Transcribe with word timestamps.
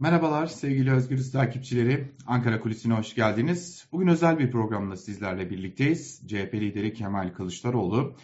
Merhabalar 0.00 0.46
sevgili 0.46 0.92
Özgürüz 0.92 1.32
takipçileri. 1.32 2.08
Ankara 2.26 2.60
Kulisi'ne 2.60 2.94
hoş 2.94 3.14
geldiniz. 3.14 3.86
Bugün 3.92 4.06
özel 4.06 4.38
bir 4.38 4.50
programda 4.50 4.96
sizlerle 4.96 5.50
birlikteyiz. 5.50 6.22
CHP 6.28 6.54
lideri 6.54 6.92
Kemal 6.92 7.32
Kılıçdaroğlu, 7.32 8.14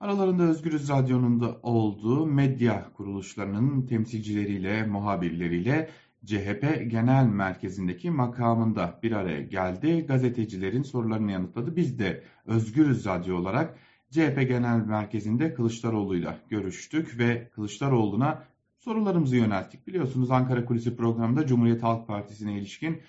aralarında 0.00 0.42
Özgürüz 0.42 0.88
Radyo'nun 0.88 1.40
da 1.40 1.58
olduğu 1.62 2.26
medya 2.26 2.92
kuruluşlarının 2.96 3.86
temsilcileriyle, 3.86 4.86
muhabirleriyle 4.86 5.90
CHP 6.26 6.90
Genel 6.90 7.26
Merkezi'ndeki 7.26 8.10
makamında 8.10 8.98
bir 9.02 9.12
araya 9.12 9.40
geldi. 9.40 10.06
Gazetecilerin 10.06 10.82
sorularını 10.82 11.32
yanıtladı. 11.32 11.76
Biz 11.76 11.98
de 11.98 12.22
Özgürüz 12.46 13.06
Radyo 13.06 13.36
olarak 13.36 13.74
CHP 14.10 14.48
Genel 14.48 14.86
Merkezi'nde 14.86 15.54
Kılıçdaroğlu'yla 15.54 16.38
görüştük 16.48 17.18
ve 17.18 17.48
Kılıçdaroğlu'na 17.54 18.49
sorularımızı 18.80 19.36
yönelttik. 19.36 19.86
Biliyorsunuz 19.86 20.30
Ankara 20.30 20.64
Kulisi 20.64 20.96
programında 20.96 21.46
Cumhuriyet 21.46 21.82
Halk 21.82 22.06
Partisi'ne 22.06 22.58
ilişkin 22.58 23.00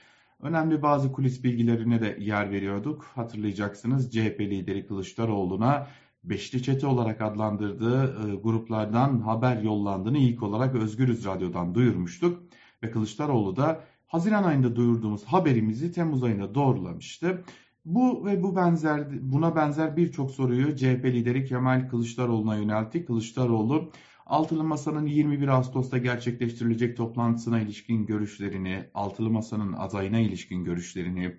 önemli 0.41 0.81
bazı 0.81 1.11
kulis 1.11 1.43
bilgilerine 1.43 2.01
de 2.01 2.17
yer 2.19 2.51
veriyorduk. 2.51 3.03
Hatırlayacaksınız 3.03 4.11
CHP 4.11 4.39
lideri 4.39 4.87
Kılıçdaroğlu'na 4.87 5.87
Beşli 6.23 6.63
Çete 6.63 6.87
olarak 6.87 7.21
adlandırdığı 7.21 8.03
e, 8.03 8.35
gruplardan 8.35 9.19
haber 9.19 9.61
yollandığını 9.61 10.17
ilk 10.17 10.43
olarak 10.43 10.75
Özgürüz 10.75 11.25
Radyo'dan 11.25 11.75
duyurmuştuk. 11.75 12.43
Ve 12.83 12.91
Kılıçdaroğlu 12.91 13.55
da 13.55 13.83
Haziran 14.07 14.43
ayında 14.43 14.75
duyurduğumuz 14.75 15.23
haberimizi 15.23 15.91
Temmuz 15.91 16.23
ayında 16.23 16.55
doğrulamıştı. 16.55 17.43
Bu 17.85 18.25
ve 18.25 18.43
bu 18.43 18.55
benzer 18.55 19.31
buna 19.31 19.55
benzer 19.55 19.97
birçok 19.97 20.31
soruyu 20.31 20.75
CHP 20.75 21.05
lideri 21.05 21.45
Kemal 21.45 21.89
Kılıçdaroğlu'na 21.89 22.55
yöneltti. 22.55 23.05
Kılıçdaroğlu 23.05 23.91
Altılı 24.31 24.63
Masa'nın 24.63 25.05
21 25.05 25.47
Ağustos'ta 25.47 25.97
gerçekleştirilecek 25.97 26.97
toplantısına 26.97 27.61
ilişkin 27.61 28.05
görüşlerini, 28.05 28.83
Altılı 28.93 29.29
Masa'nın 29.29 29.73
adayına 29.73 30.19
ilişkin 30.19 30.63
görüşlerini, 30.63 31.35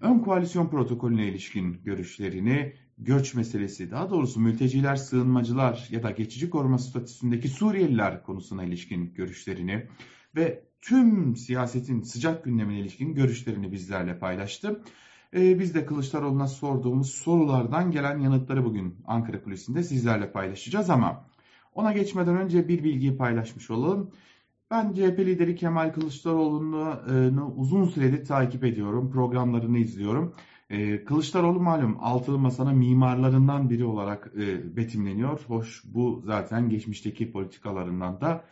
ön 0.00 0.18
koalisyon 0.18 0.68
protokolüne 0.68 1.28
ilişkin 1.28 1.82
görüşlerini, 1.84 2.72
göç 2.98 3.34
meselesi, 3.34 3.90
daha 3.90 4.10
doğrusu 4.10 4.40
mülteciler, 4.40 4.96
sığınmacılar 4.96 5.88
ya 5.90 6.02
da 6.02 6.10
geçici 6.10 6.50
koruma 6.50 6.78
statüsündeki 6.78 7.48
Suriyeliler 7.48 8.22
konusuna 8.22 8.64
ilişkin 8.64 9.14
görüşlerini 9.14 9.86
ve 10.36 10.64
tüm 10.80 11.36
siyasetin 11.36 12.02
sıcak 12.02 12.44
gündemine 12.44 12.80
ilişkin 12.80 13.14
görüşlerini 13.14 13.72
bizlerle 13.72 14.18
paylaştı. 14.18 14.82
Ee, 15.34 15.58
biz 15.58 15.74
de 15.74 15.86
Kılıçdaroğlu'na 15.86 16.48
sorduğumuz 16.48 17.10
sorulardan 17.10 17.90
gelen 17.90 18.18
yanıtları 18.18 18.64
bugün 18.64 18.96
Ankara 19.06 19.42
Kulisi'nde 19.42 19.82
sizlerle 19.82 20.32
paylaşacağız 20.32 20.90
ama 20.90 21.26
ona 21.76 21.92
geçmeden 21.92 22.36
önce 22.36 22.68
bir 22.68 22.84
bilgiyi 22.84 23.16
paylaşmış 23.16 23.70
olalım. 23.70 24.10
Ben 24.70 24.92
CHP 24.92 25.18
lideri 25.18 25.56
Kemal 25.56 25.92
Kılıçdaroğlu'nu 25.92 27.54
uzun 27.56 27.84
süredir 27.84 28.24
takip 28.24 28.64
ediyorum. 28.64 29.10
Programlarını 29.10 29.78
izliyorum. 29.78 30.34
Ee, 30.70 31.04
Kılıçdaroğlu 31.04 31.60
malum 31.60 31.96
altılı 32.00 32.38
masanın 32.38 32.76
mimarlarından 32.76 33.70
biri 33.70 33.84
olarak 33.84 34.32
e, 34.36 34.76
betimleniyor. 34.76 35.40
Hoş 35.46 35.82
bu 35.84 36.22
zaten 36.24 36.70
geçmişteki 36.70 37.32
politikalarından 37.32 38.20
da 38.20 38.44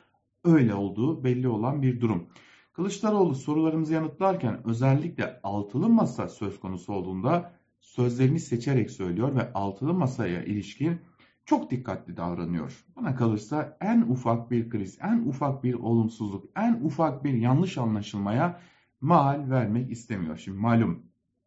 öyle 0.44 0.74
olduğu 0.74 1.24
belli 1.24 1.48
olan 1.48 1.82
bir 1.82 2.00
durum. 2.00 2.26
Kılıçdaroğlu 2.72 3.34
sorularımızı 3.34 3.92
yanıtlarken 3.92 4.60
özellikle 4.64 5.40
altılı 5.42 5.88
masa 5.88 6.28
söz 6.28 6.60
konusu 6.60 6.92
olduğunda 6.92 7.52
sözlerini 7.80 8.40
seçerek 8.40 8.90
söylüyor 8.90 9.36
ve 9.36 9.52
altılı 9.52 9.94
masaya 9.94 10.44
ilişkin 10.44 11.00
çok 11.44 11.70
dikkatli 11.70 12.16
davranıyor. 12.16 12.84
Bana 12.96 13.14
kalırsa 13.14 13.76
en 13.80 14.00
ufak 14.00 14.50
bir 14.50 14.70
kriz, 14.70 14.98
en 15.02 15.18
ufak 15.18 15.64
bir 15.64 15.74
olumsuzluk, 15.74 16.44
en 16.56 16.80
ufak 16.82 17.24
bir 17.24 17.34
yanlış 17.34 17.78
anlaşılmaya 17.78 18.60
mal 19.00 19.50
vermek 19.50 19.90
istemiyor. 19.90 20.36
Şimdi 20.36 20.58
malum 20.58 21.02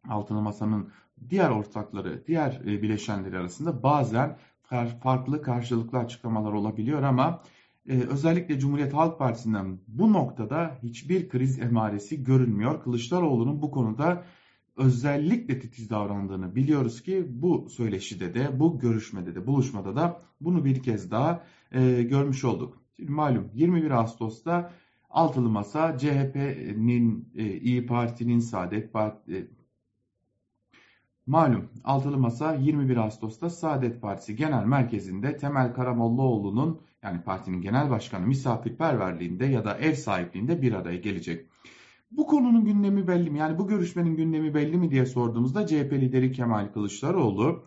altılı 0.08 0.42
masanın 0.42 0.90
diğer 1.30 1.50
ortakları, 1.50 2.24
diğer 2.26 2.60
e, 2.66 2.82
bileşenleri 2.82 3.38
arasında 3.38 3.82
bazen 3.82 4.38
farklı 5.02 5.42
karşılıklı 5.42 5.98
açıklamalar 5.98 6.52
olabiliyor 6.52 7.02
ama 7.02 7.42
e, 7.88 8.00
özellikle 8.00 8.58
Cumhuriyet 8.58 8.94
Halk 8.94 9.18
Partisi'nden 9.18 9.78
bu 9.88 10.12
noktada 10.12 10.78
hiçbir 10.82 11.28
kriz 11.28 11.58
emaresi 11.58 12.24
görünmüyor. 12.24 12.82
Kılıçdaroğlu'nun 12.82 13.62
bu 13.62 13.70
konuda 13.70 14.24
özellikle 14.78 15.58
titiz 15.58 15.90
davrandığını 15.90 16.54
biliyoruz 16.54 17.02
ki 17.02 17.26
bu 17.28 17.68
söyleşide 17.70 18.34
de 18.34 18.60
bu 18.60 18.78
görüşmede 18.78 19.34
de 19.34 19.46
buluşmada 19.46 19.96
da 19.96 20.20
bunu 20.40 20.64
bir 20.64 20.82
kez 20.82 21.10
daha 21.10 21.44
e, 21.72 22.02
görmüş 22.02 22.44
olduk. 22.44 22.78
Şimdi 22.96 23.12
malum 23.12 23.50
21 23.54 23.90
Ağustos'ta 23.90 24.72
Altılı 25.10 25.48
Masa 25.48 25.98
CHP'nin, 25.98 27.28
e, 27.36 27.44
İyi 27.44 27.86
Parti'nin, 27.86 28.38
Saadet 28.38 28.92
Parti, 28.92 29.34
e, 29.36 29.46
malum 31.26 31.68
Altılı 31.84 32.18
Masa 32.18 32.54
21 32.54 32.96
Ağustos'ta 32.96 33.50
Saadet 33.50 34.02
Partisi 34.02 34.36
Genel 34.36 34.64
Merkezi'nde 34.64 35.36
Temel 35.36 35.74
Karamollaoğlu'nun 35.74 36.80
yani 37.02 37.22
partinin 37.22 37.60
genel 37.60 37.90
başkanı 37.90 38.26
misafirperverliğinde 38.26 39.46
ya 39.46 39.64
da 39.64 39.78
ev 39.78 39.94
sahipliğinde 39.94 40.62
bir 40.62 40.72
araya 40.72 40.96
gelecek. 40.96 41.46
Bu 42.10 42.26
konunun 42.26 42.64
gündemi 42.64 43.08
belli 43.08 43.30
mi? 43.30 43.38
Yani 43.38 43.58
bu 43.58 43.68
görüşmenin 43.68 44.16
gündemi 44.16 44.54
belli 44.54 44.76
mi 44.76 44.90
diye 44.90 45.06
sorduğumuzda 45.06 45.66
CHP 45.66 45.92
lideri 45.92 46.32
Kemal 46.32 46.72
Kılıçdaroğlu 46.72 47.64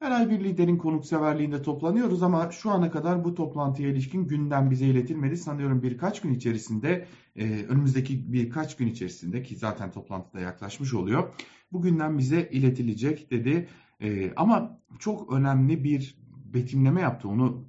her 0.00 0.10
ay 0.10 0.30
bir 0.30 0.44
liderin 0.44 0.76
konukseverliğinde 0.78 1.62
toplanıyoruz 1.62 2.22
ama 2.22 2.50
şu 2.50 2.70
ana 2.70 2.90
kadar 2.90 3.24
bu 3.24 3.34
toplantıya 3.34 3.88
ilişkin 3.88 4.28
gündem 4.28 4.70
bize 4.70 4.86
iletilmedi. 4.86 5.36
Sanıyorum 5.36 5.82
birkaç 5.82 6.20
gün 6.20 6.34
içerisinde, 6.34 7.06
e, 7.36 7.64
önümüzdeki 7.68 8.32
birkaç 8.32 8.76
gün 8.76 8.86
içerisinde 8.86 9.42
ki 9.42 9.56
zaten 9.56 9.90
toplantıda 9.90 10.40
yaklaşmış 10.40 10.94
oluyor. 10.94 11.34
Bu 11.72 11.82
gündem 11.82 12.18
bize 12.18 12.48
iletilecek 12.52 13.30
dedi. 13.30 13.68
E, 14.00 14.32
ama 14.36 14.80
çok 14.98 15.32
önemli 15.32 15.84
bir 15.84 16.18
betimleme 16.54 17.00
yaptı. 17.00 17.28
Onu 17.28 17.64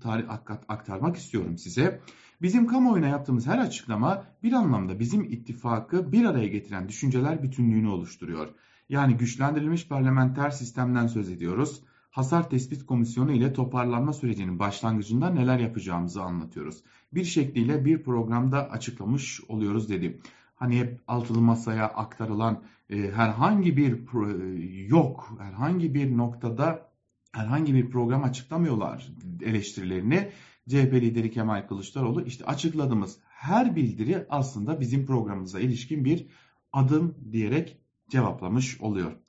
aktarmak 0.67 1.15
istiyorum 1.15 1.57
size. 1.57 2.01
Bizim 2.41 2.68
kamuoyuna 2.68 3.07
yaptığımız 3.07 3.47
her 3.47 3.57
açıklama 3.57 4.24
bir 4.44 4.53
anlamda 4.53 5.00
bizim 5.00 5.24
ittifakı 5.24 6.12
bir 6.12 6.25
araya 6.25 6.47
getiren 6.47 6.90
düşünceler 6.90 7.44
bütünlüğünü 7.44 7.88
oluşturuyor. 7.88 8.47
Yani 8.90 9.18
güçlendirilmiş 9.18 9.88
parlamenter 9.88 10.50
sistemden 10.50 11.07
söz 11.07 11.30
ediyoruz. 11.30 11.81
Hasar 12.12 12.50
Tespit 12.50 12.85
Komisyonu 12.85 13.31
ile 13.31 13.53
toparlanma 13.53 14.13
sürecinin 14.13 14.59
başlangıcında 14.59 15.30
neler 15.30 15.59
yapacağımızı 15.59 16.22
anlatıyoruz. 16.22 16.84
Bir 17.13 17.24
şekliyle 17.24 17.85
bir 17.85 18.03
programda 18.03 18.69
açıklamış 18.69 19.41
oluyoruz 19.47 19.90
dedi. 19.90 20.22
Hani 20.56 20.80
hep 20.80 21.01
altılı 21.07 21.41
masaya 21.41 21.85
aktarılan 21.85 22.63
e, 22.90 23.12
herhangi 23.12 23.78
bir 23.78 23.94
e, 23.94 24.85
yok, 24.88 25.38
herhangi 25.40 25.94
bir 25.94 26.18
noktada 26.18 26.91
herhangi 27.31 27.74
bir 27.74 27.90
program 27.90 28.24
açıklamıyorlar 28.24 29.12
eleştirilerini. 29.41 30.31
CHP 30.69 30.94
lideri 30.94 31.31
Kemal 31.31 31.67
Kılıçdaroğlu 31.67 32.25
işte 32.25 32.45
açıkladığımız 32.45 33.19
her 33.27 33.75
bildiri 33.75 34.25
aslında 34.29 34.79
bizim 34.79 35.05
programımıza 35.05 35.59
ilişkin 35.59 36.05
bir 36.05 36.27
adım 36.73 37.16
diyerek 37.31 37.77
cevaplamış 38.09 38.81
oluyor. 38.81 39.20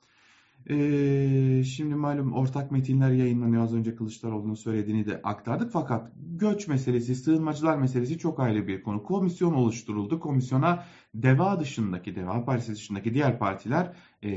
Ee, 0.69 1.63
şimdi 1.63 1.95
malum 1.95 2.33
ortak 2.33 2.71
metinler 2.71 3.11
yayınlanıyor. 3.11 3.63
Az 3.63 3.73
önce 3.73 3.95
Kılıçdaroğlu'nun 3.95 4.53
söylediğini 4.53 5.05
de 5.05 5.21
aktardık. 5.23 5.71
Fakat 5.71 6.11
göç 6.15 6.67
meselesi, 6.67 7.15
sığınmacılar 7.15 7.77
meselesi 7.77 8.17
çok 8.17 8.39
ayrı 8.39 8.67
bir 8.67 8.83
konu. 8.83 9.03
Komisyon 9.03 9.53
oluşturuldu. 9.53 10.19
Komisyona 10.19 10.85
DEVA 11.15 11.59
dışındaki, 11.59 12.15
DEVA 12.15 12.45
Partisi 12.45 12.71
dışındaki 12.71 13.13
diğer 13.13 13.39
partiler 13.39 13.93
e, 14.23 14.31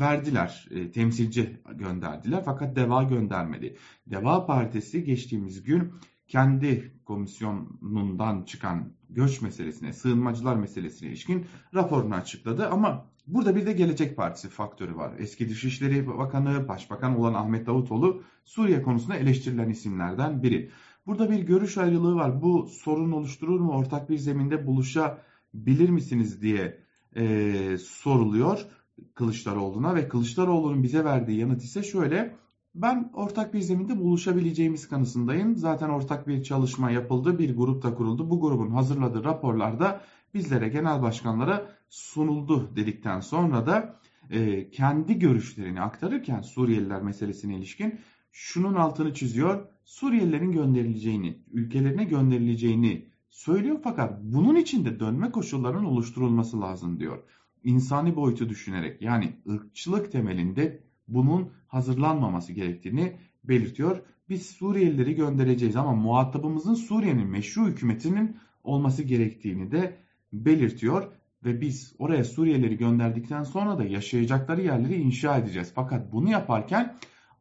verdiler. 0.00 0.68
E, 0.70 0.90
temsilci 0.90 1.60
gönderdiler. 1.74 2.42
Fakat 2.44 2.76
DEVA 2.76 3.02
göndermedi. 3.02 3.76
DEVA 4.06 4.46
Partisi 4.46 5.04
geçtiğimiz 5.04 5.62
gün 5.62 5.92
kendi 6.28 6.94
komisyonundan 7.04 8.44
çıkan 8.44 8.92
göç 9.08 9.42
meselesine, 9.42 9.92
sığınmacılar 9.92 10.56
meselesine 10.56 11.08
ilişkin 11.08 11.46
raporunu 11.74 12.14
açıkladı. 12.14 12.68
Ama 12.68 13.09
burada 13.34 13.56
bir 13.56 13.66
de 13.66 13.72
Gelecek 13.72 14.16
Partisi 14.16 14.48
faktörü 14.48 14.96
var. 14.96 15.12
Eski 15.18 15.48
Dışişleri 15.48 16.06
Bakanı, 16.06 16.68
Başbakan 16.68 17.18
olan 17.18 17.34
Ahmet 17.34 17.66
Davutoğlu 17.66 18.22
Suriye 18.44 18.82
konusunda 18.82 19.16
eleştirilen 19.16 19.68
isimlerden 19.68 20.42
biri. 20.42 20.70
Burada 21.06 21.30
bir 21.30 21.38
görüş 21.38 21.78
ayrılığı 21.78 22.14
var. 22.14 22.42
Bu 22.42 22.66
sorun 22.66 23.12
oluşturur 23.12 23.60
mu? 23.60 23.72
Ortak 23.72 24.10
bir 24.10 24.18
zeminde 24.18 24.66
buluşabilir 24.66 25.88
misiniz 25.88 26.42
diye 26.42 26.80
e, 27.16 27.76
soruluyor 27.78 28.66
Kılıçdaroğlu'na 29.14 29.94
ve 29.94 30.08
Kılıçdaroğlu'nun 30.08 30.82
bize 30.82 31.04
verdiği 31.04 31.38
yanıt 31.38 31.64
ise 31.64 31.82
şöyle. 31.82 32.36
Ben 32.74 33.10
ortak 33.14 33.54
bir 33.54 33.60
zeminde 33.60 34.00
buluşabileceğimiz 34.00 34.88
kanısındayım. 34.88 35.56
Zaten 35.56 35.88
ortak 35.88 36.28
bir 36.28 36.42
çalışma 36.42 36.90
yapıldı, 36.90 37.38
bir 37.38 37.56
grup 37.56 37.82
da 37.82 37.94
kuruldu. 37.94 38.30
Bu 38.30 38.40
grubun 38.40 38.70
hazırladığı 38.70 39.24
raporlarda 39.24 40.00
bizlere, 40.34 40.68
genel 40.68 41.02
başkanlara 41.02 41.76
sunuldu 41.88 42.76
dedikten 42.76 43.20
sonra 43.20 43.66
da 43.66 44.00
e, 44.30 44.70
kendi 44.70 45.18
görüşlerini 45.18 45.80
aktarırken 45.80 46.40
Suriyeliler 46.40 47.02
meselesine 47.02 47.56
ilişkin 47.56 48.00
şunun 48.32 48.74
altını 48.74 49.14
çiziyor. 49.14 49.66
Suriyelilerin 49.84 50.52
gönderileceğini, 50.52 51.38
ülkelerine 51.52 52.04
gönderileceğini 52.04 53.08
söylüyor 53.30 53.80
fakat 53.84 54.22
bunun 54.22 54.56
için 54.56 54.84
de 54.84 55.00
dönme 55.00 55.30
koşullarının 55.30 55.84
oluşturulması 55.84 56.60
lazım 56.60 57.00
diyor. 57.00 57.22
İnsani 57.64 58.16
boyutu 58.16 58.48
düşünerek 58.48 59.02
yani 59.02 59.32
ırkçılık 59.48 60.12
temelinde 60.12 60.82
bunun 61.08 61.52
hazırlanmaması 61.66 62.52
gerektiğini 62.52 63.16
belirtiyor. 63.44 64.02
Biz 64.28 64.46
Suriyelileri 64.46 65.14
göndereceğiz 65.14 65.76
ama 65.76 65.92
muhatabımızın 65.92 66.74
Suriye'nin 66.74 67.26
meşru 67.26 67.66
hükümetinin 67.66 68.36
olması 68.64 69.02
gerektiğini 69.02 69.72
de 69.72 69.96
belirtiyor 70.32 71.12
ve 71.44 71.60
biz 71.60 71.94
oraya 71.98 72.24
Suriyelileri 72.24 72.76
gönderdikten 72.76 73.42
sonra 73.42 73.78
da 73.78 73.84
yaşayacakları 73.84 74.62
yerleri 74.62 74.94
inşa 74.94 75.36
edeceğiz. 75.36 75.72
Fakat 75.74 76.12
bunu 76.12 76.30
yaparken 76.30 76.96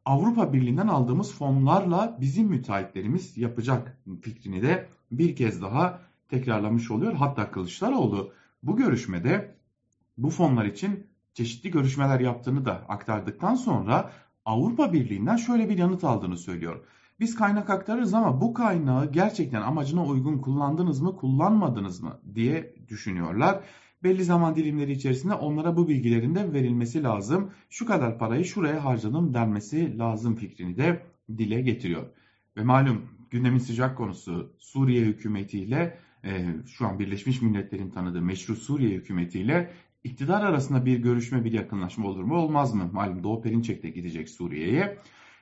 Avrupa 0.05 0.53
Birliği'nden 0.53 0.87
aldığımız 0.87 1.33
fonlarla 1.33 2.17
bizim 2.21 2.47
müteahhitlerimiz 2.47 3.37
yapacak 3.37 3.97
fikrini 4.21 4.61
de 4.61 4.89
bir 5.11 5.35
kez 5.35 5.61
daha 5.61 6.01
tekrarlamış 6.29 6.91
oluyor. 6.91 7.13
Hatta 7.13 7.51
Kılıçdaroğlu 7.51 8.31
bu 8.63 8.77
görüşmede 8.77 9.55
bu 10.17 10.29
fonlar 10.29 10.65
için 10.65 11.07
çeşitli 11.33 11.71
görüşmeler 11.71 12.19
yaptığını 12.19 12.65
da 12.65 12.85
aktardıktan 12.87 13.55
sonra 13.55 14.11
Avrupa 14.45 14.93
Birliği'nden 14.93 15.37
şöyle 15.37 15.69
bir 15.69 15.77
yanıt 15.77 16.03
aldığını 16.03 16.37
söylüyor. 16.37 16.85
Biz 17.19 17.35
kaynak 17.35 17.69
aktarırız 17.69 18.13
ama 18.13 18.41
bu 18.41 18.53
kaynağı 18.53 19.11
gerçekten 19.11 19.61
amacına 19.61 20.05
uygun 20.05 20.37
kullandınız 20.37 21.01
mı, 21.01 21.15
kullanmadınız 21.15 22.01
mı 22.01 22.19
diye 22.35 22.75
düşünüyorlar. 22.87 23.63
Belli 24.03 24.23
zaman 24.23 24.55
dilimleri 24.55 24.91
içerisinde 24.91 25.33
onlara 25.33 25.77
bu 25.77 25.87
bilgilerin 25.87 26.35
de 26.35 26.53
verilmesi 26.53 27.03
lazım. 27.03 27.51
Şu 27.69 27.85
kadar 27.85 28.19
parayı 28.19 28.45
şuraya 28.45 28.85
harcadım 28.85 29.33
denmesi 29.33 29.97
lazım 29.97 30.35
fikrini 30.35 30.77
de 30.77 31.05
dile 31.37 31.61
getiriyor. 31.61 32.05
Ve 32.57 32.63
malum 32.63 33.01
gündemin 33.29 33.59
sıcak 33.59 33.97
konusu 33.97 34.53
Suriye 34.57 35.05
hükümetiyle 35.05 35.99
e, 36.23 36.45
şu 36.67 36.87
an 36.87 36.99
Birleşmiş 36.99 37.41
Milletler'in 37.41 37.89
tanıdığı 37.89 38.21
meşru 38.21 38.55
Suriye 38.55 38.91
hükümetiyle 38.91 39.71
iktidar 40.03 40.41
arasında 40.43 40.85
bir 40.85 40.99
görüşme 40.99 41.45
bir 41.45 41.51
yakınlaşma 41.51 42.07
olur 42.07 42.23
mu 42.23 42.35
olmaz 42.35 42.73
mı? 42.73 42.89
Malum 42.93 43.23
Doğu 43.23 43.41
Perinçek 43.41 43.83
de 43.83 43.89
gidecek 43.89 44.29
Suriye'ye. 44.29 44.97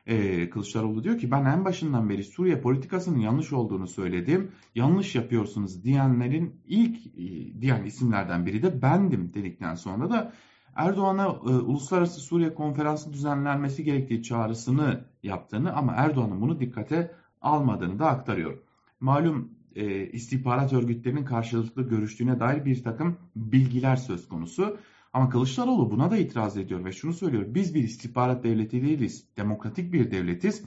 Ee, 0.08 0.50
Kılıçdaroğlu 0.50 1.04
diyor 1.04 1.18
ki 1.18 1.32
ben 1.32 1.46
en 1.46 1.66
başından 1.66 2.10
beri 2.10 2.24
Suriye 2.24 2.62
politikasının 2.62 3.20
yanlış 3.20 3.54
olduğunu 3.54 3.88
söyledim. 3.88 4.52
Yanlış 4.76 5.16
yapıyorsunuz 5.16 5.84
diyenlerin 5.84 6.56
ilk 6.68 7.08
e, 7.08 7.62
diyen 7.62 7.84
isimlerden 7.84 8.46
biri 8.46 8.64
de 8.64 8.82
bendim 8.82 9.32
dedikten 9.34 9.76
sonra 9.76 10.10
da 10.10 10.34
Erdoğan'a 10.76 11.26
e, 11.26 11.30
Uluslararası 11.50 12.20
Suriye 12.20 12.54
Konferansı 12.54 13.14
düzenlenmesi 13.14 13.84
gerektiği 13.84 14.24
çağrısını 14.24 15.06
yaptığını 15.24 15.74
ama 15.74 15.94
Erdoğan'ın 15.94 16.42
bunu 16.42 16.60
dikkate 16.60 17.12
almadığını 17.42 18.00
da 18.00 18.08
aktarıyor. 18.08 18.58
Malum 19.00 19.52
e, 19.76 20.06
istihbarat 20.06 20.74
örgütlerinin 20.74 21.26
karşılıklı 21.26 21.90
görüştüğüne 21.90 22.40
dair 22.40 22.66
bir 22.66 22.84
takım 22.84 23.18
bilgiler 23.36 23.96
söz 23.96 24.28
konusu. 24.28 24.78
Ama 25.18 25.30
Kılıçdaroğlu 25.30 25.92
buna 25.92 26.12
da 26.12 26.18
itiraz 26.18 26.58
ediyor 26.58 26.86
ve 26.86 26.92
şunu 26.92 27.14
söylüyor. 27.14 27.46
Biz 27.48 27.76
bir 27.76 27.84
istihbarat 27.84 28.44
devleti 28.44 28.82
değiliz. 28.82 29.24
Demokratik 29.38 29.94
bir 29.94 30.12
devletiz. 30.12 30.64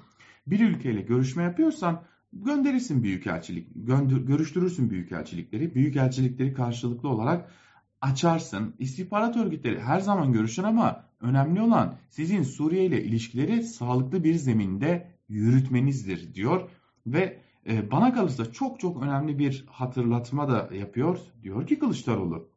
Bir 0.46 0.60
ülkeyle 0.60 1.00
görüşme 1.00 1.42
yapıyorsan 1.42 2.02
gönderirsin 2.32 3.02
büyükelçilik, 3.02 3.68
gönder, 3.74 4.16
görüştürürsün 4.16 4.90
büyükelçilikleri. 4.90 5.74
Büyükelçilikleri 5.74 6.54
karşılıklı 6.54 7.08
olarak 7.08 7.50
açarsın. 8.00 8.74
İstihbarat 8.78 9.36
örgütleri 9.36 9.80
her 9.80 10.00
zaman 10.00 10.32
görüşür 10.32 10.64
ama 10.64 11.04
önemli 11.20 11.60
olan 11.60 11.94
sizin 12.08 12.42
Suriye 12.42 12.84
ile 12.84 13.04
ilişkileri 13.04 13.62
sağlıklı 13.62 14.24
bir 14.24 14.34
zeminde 14.34 15.10
yürütmenizdir 15.28 16.34
diyor 16.34 16.70
ve 17.06 17.38
e, 17.66 17.90
bana 17.90 18.14
kalırsa 18.14 18.52
çok 18.52 18.80
çok 18.80 19.02
önemli 19.02 19.38
bir 19.38 19.64
hatırlatma 19.70 20.48
da 20.48 20.74
yapıyor. 20.74 21.18
Diyor 21.42 21.66
ki 21.66 21.78
Kılıçdaroğlu 21.78 22.49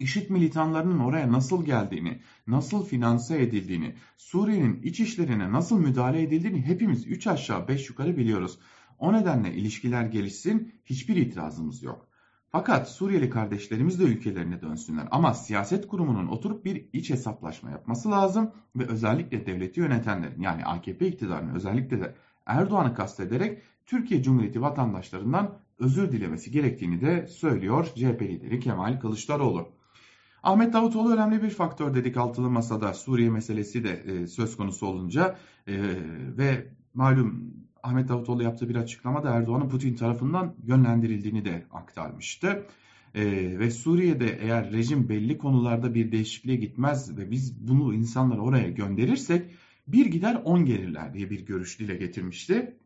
IŞİD 0.00 0.30
militanlarının 0.30 0.98
oraya 0.98 1.32
nasıl 1.32 1.64
geldiğini, 1.64 2.20
nasıl 2.46 2.84
finanse 2.84 3.42
edildiğini, 3.42 3.94
Suriye'nin 4.16 4.82
iç 4.82 5.00
işlerine 5.00 5.52
nasıl 5.52 5.78
müdahale 5.78 6.22
edildiğini 6.22 6.62
hepimiz 6.62 7.06
3 7.06 7.26
aşağı 7.26 7.68
5 7.68 7.88
yukarı 7.88 8.16
biliyoruz. 8.16 8.58
O 8.98 9.12
nedenle 9.12 9.54
ilişkiler 9.54 10.04
gelişsin 10.04 10.74
hiçbir 10.84 11.16
itirazımız 11.16 11.82
yok. 11.82 12.06
Fakat 12.52 12.90
Suriyeli 12.90 13.30
kardeşlerimiz 13.30 14.00
de 14.00 14.04
ülkelerine 14.04 14.60
dönsünler. 14.60 15.08
Ama 15.10 15.34
siyaset 15.34 15.88
kurumunun 15.88 16.26
oturup 16.26 16.64
bir 16.64 16.88
iç 16.92 17.10
hesaplaşma 17.10 17.70
yapması 17.70 18.10
lazım 18.10 18.50
ve 18.76 18.86
özellikle 18.86 19.46
devleti 19.46 19.80
yönetenlerin 19.80 20.42
yani 20.42 20.64
AKP 20.64 21.06
iktidarının 21.06 21.54
özellikle 21.54 22.00
de 22.00 22.14
Erdoğan'ı 22.46 22.94
kastederek 22.94 23.62
Türkiye 23.86 24.22
Cumhuriyeti 24.22 24.62
vatandaşlarından 24.62 25.58
özür 25.78 26.12
dilemesi 26.12 26.50
gerektiğini 26.50 27.00
de 27.00 27.26
söylüyor 27.26 27.86
CHP 27.94 28.22
lideri 28.22 28.60
Kemal 28.60 29.00
Kılıçdaroğlu. 29.00 29.79
Ahmet 30.42 30.72
Davutoğlu 30.72 31.12
önemli 31.14 31.42
bir 31.42 31.50
faktör 31.50 31.94
dedik 31.94 32.16
altılı 32.16 32.50
masada 32.50 32.94
Suriye 32.94 33.30
meselesi 33.30 33.84
de 33.84 33.90
e, 33.90 34.26
söz 34.26 34.56
konusu 34.56 34.86
olunca 34.86 35.36
e, 35.66 35.74
ve 36.38 36.66
malum 36.94 37.54
Ahmet 37.82 38.08
Davutoğlu 38.08 38.42
yaptığı 38.42 38.68
bir 38.68 38.76
açıklamada 38.76 39.30
Erdoğan'ın 39.30 39.68
Putin 39.68 39.94
tarafından 39.94 40.54
yönlendirildiğini 40.62 41.44
de 41.44 41.66
aktarmıştı. 41.72 42.66
E, 43.14 43.24
ve 43.58 43.70
Suriye'de 43.70 44.38
eğer 44.40 44.72
rejim 44.72 45.08
belli 45.08 45.38
konularda 45.38 45.94
bir 45.94 46.12
değişikliğe 46.12 46.56
gitmez 46.56 47.18
ve 47.18 47.30
biz 47.30 47.68
bunu 47.68 47.94
insanları 47.94 48.40
oraya 48.40 48.70
gönderirsek 48.70 49.50
bir 49.88 50.06
gider 50.06 50.42
on 50.44 50.64
gelirler 50.64 51.14
diye 51.14 51.30
bir 51.30 51.46
görüş 51.46 51.78
dile 51.78 51.96
getirmişti. 51.96 52.76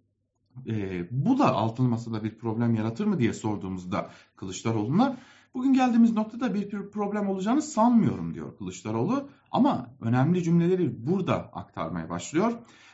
E, 0.66 1.06
bu 1.10 1.38
da 1.38 1.54
altılı 1.54 1.88
masada 1.88 2.24
bir 2.24 2.38
problem 2.38 2.74
yaratır 2.74 3.06
mı 3.06 3.18
diye 3.18 3.32
sorduğumuzda 3.32 4.10
Kılıçdaroğlu'na 4.36 5.18
Bugün 5.54 5.72
geldiğimiz 5.72 6.12
noktada 6.12 6.54
bir 6.54 6.70
problem 6.90 7.28
olacağını 7.28 7.62
sanmıyorum 7.62 8.34
diyor 8.34 8.58
Kılıçdaroğlu 8.58 9.28
ama 9.50 9.94
önemli 10.00 10.42
cümleleri 10.42 11.06
burada 11.06 11.34
aktarmaya 11.34 12.10
başlıyor. 12.10 12.52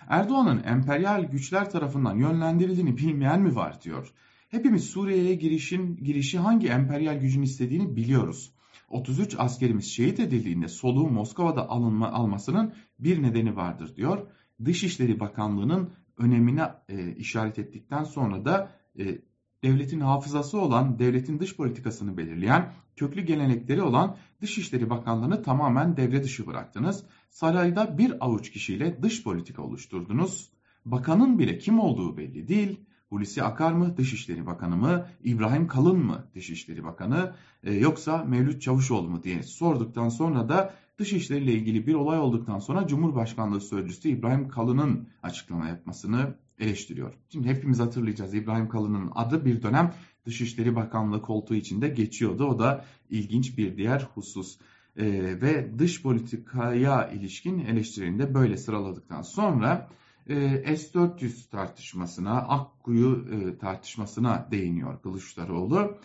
Erdoğan'ın 0.09 0.63
emperyal 0.65 1.25
güçler 1.25 1.71
tarafından 1.71 2.17
yönlendirildiğini 2.17 2.97
bilmeyen 2.97 3.41
mi 3.41 3.57
var 3.57 3.83
diyor. 3.83 4.13
Hepimiz 4.49 4.85
Suriye'ye 4.85 5.35
girişin 5.35 5.97
girişi 5.97 6.39
hangi 6.39 6.69
emperyal 6.69 7.21
gücün 7.21 7.43
istediğini 7.43 7.97
biliyoruz. 7.97 8.53
33 8.89 9.35
askerimiz 9.39 9.85
şehit 9.85 10.21
edildiğinde 10.21 10.69
soluğu 10.69 11.09
Moskova'da 11.09 11.69
alınma 11.69 12.13
almasının 12.13 12.75
bir 12.99 13.23
nedeni 13.23 13.57
vardır 13.57 13.97
diyor. 13.97 14.27
Dışişleri 14.65 15.21
Bakanlığı'nın 15.21 15.93
önemine 16.19 16.69
e, 16.89 17.15
işaret 17.15 17.59
ettikten 17.59 18.05
sonra 18.05 18.45
da 18.45 18.73
e, 18.99 19.19
devletin 19.65 20.01
hafızası 20.01 20.61
olan, 20.61 20.99
devletin 20.99 21.39
dış 21.41 21.57
politikasını 21.57 22.17
belirleyen, 22.17 22.73
köklü 22.97 23.23
gelenekleri 23.23 23.83
olan 23.83 24.17
Dışişleri 24.41 24.91
Bakanlığı'nı 24.91 25.43
tamamen 25.43 25.97
devre 25.97 26.25
dışı 26.25 26.47
bıraktınız. 26.47 27.05
Sarayda 27.31 27.99
bir 27.99 28.25
avuç 28.25 28.51
kişiyle 28.51 29.03
dış 29.03 29.25
politika 29.25 29.63
oluşturdunuz. 29.63 30.51
Bakanın 30.85 31.39
bile 31.39 31.59
kim 31.59 31.81
olduğu 31.81 32.17
belli 32.17 32.49
değil. 32.49 32.81
Hulusi 33.09 33.43
Akar 33.43 33.73
mı 33.73 33.97
Dışişleri 33.97 34.47
Bakanı 34.47 34.77
mı, 34.77 35.07
İbrahim 35.25 35.67
Kalın 35.67 35.99
mı 35.99 36.25
Dışişleri 36.35 36.85
Bakanı 36.85 37.35
e, 37.65 37.75
yoksa 37.75 38.25
Mevlüt 38.25 38.63
Çavuşoğlu 38.63 39.09
mu 39.09 39.23
diye 39.23 39.43
sorduktan 39.43 40.09
sonra 40.09 40.49
da 40.49 40.75
Dışişleri 40.99 41.45
ile 41.45 41.53
ilgili 41.53 41.87
bir 41.87 41.95
olay 41.95 42.19
olduktan 42.19 42.59
sonra 42.59 42.87
Cumhurbaşkanlığı 42.87 43.61
Sözcüsü 43.61 44.09
İbrahim 44.09 44.49
Kalın'ın 44.49 45.09
açıklama 45.23 45.69
yapmasını 45.69 46.35
eleştiriyor. 46.61 47.15
Şimdi 47.29 47.49
hepimiz 47.49 47.81
hatırlayacağız 47.81 48.35
İbrahim 48.35 48.69
Kalın'ın 48.69 49.11
adı 49.15 49.45
bir 49.45 49.63
dönem 49.63 49.95
Dışişleri 50.27 50.77
Bakanlığı 50.77 51.23
koltuğu 51.23 51.55
içinde 51.55 51.89
geçiyordu. 51.89 52.45
O 52.45 52.59
da 52.59 52.85
ilginç 53.11 53.59
bir 53.59 53.77
diğer 53.77 54.09
husus. 54.15 54.59
Ee, 54.97 55.05
ve 55.43 55.79
dış 55.79 56.03
politikaya 56.03 57.11
ilişkin 57.11 57.59
eleştirilerini 57.59 58.35
böyle 58.35 58.57
sıraladıktan 58.57 59.23
sonra 59.23 59.89
e, 60.29 60.77
S-400 60.77 61.51
tartışmasına, 61.51 62.33
Akkuyu 62.33 63.27
e, 63.33 63.59
tartışmasına 63.59 64.49
değiniyor 64.51 65.03
Kılıçdaroğlu. 65.03 65.99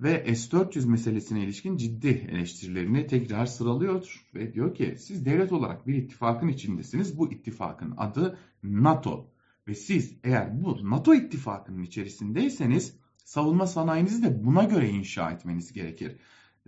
Ve 0.00 0.34
S-400 0.34 0.86
meselesine 0.86 1.44
ilişkin 1.44 1.76
ciddi 1.76 2.28
eleştirilerini 2.30 3.06
tekrar 3.06 3.46
sıralıyor 3.46 4.26
ve 4.34 4.54
diyor 4.54 4.74
ki 4.74 4.94
siz 4.98 5.26
devlet 5.26 5.52
olarak 5.52 5.86
bir 5.86 5.94
ittifakın 5.94 6.48
içindesiniz. 6.48 7.18
Bu 7.18 7.32
ittifakın 7.32 7.94
adı 7.96 8.38
NATO. 8.62 9.26
Ve 9.68 9.74
siz 9.74 10.16
eğer 10.24 10.62
bu 10.62 10.90
NATO 10.90 11.14
ittifakının 11.14 11.82
içerisindeyseniz 11.82 12.94
savunma 13.24 13.66
sanayinizi 13.66 14.22
de 14.22 14.44
buna 14.44 14.64
göre 14.64 14.88
inşa 14.88 15.30
etmeniz 15.30 15.72
gerekir. 15.72 16.16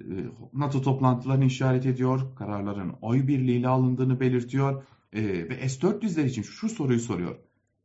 Ee, 0.01 0.05
NATO 0.53 0.83
toplantılarını 0.83 1.45
işaret 1.45 1.87
ediyor, 1.87 2.37
kararların 2.37 2.95
oy 3.03 3.27
birliğiyle 3.27 3.69
alındığını 3.69 4.21
belirtiyor 4.21 4.85
ee, 5.13 5.23
ve 5.23 5.69
S-400'ler 5.69 6.27
için 6.27 6.43
şu 6.43 6.69
soruyu 6.69 7.01
soruyor. 7.01 7.37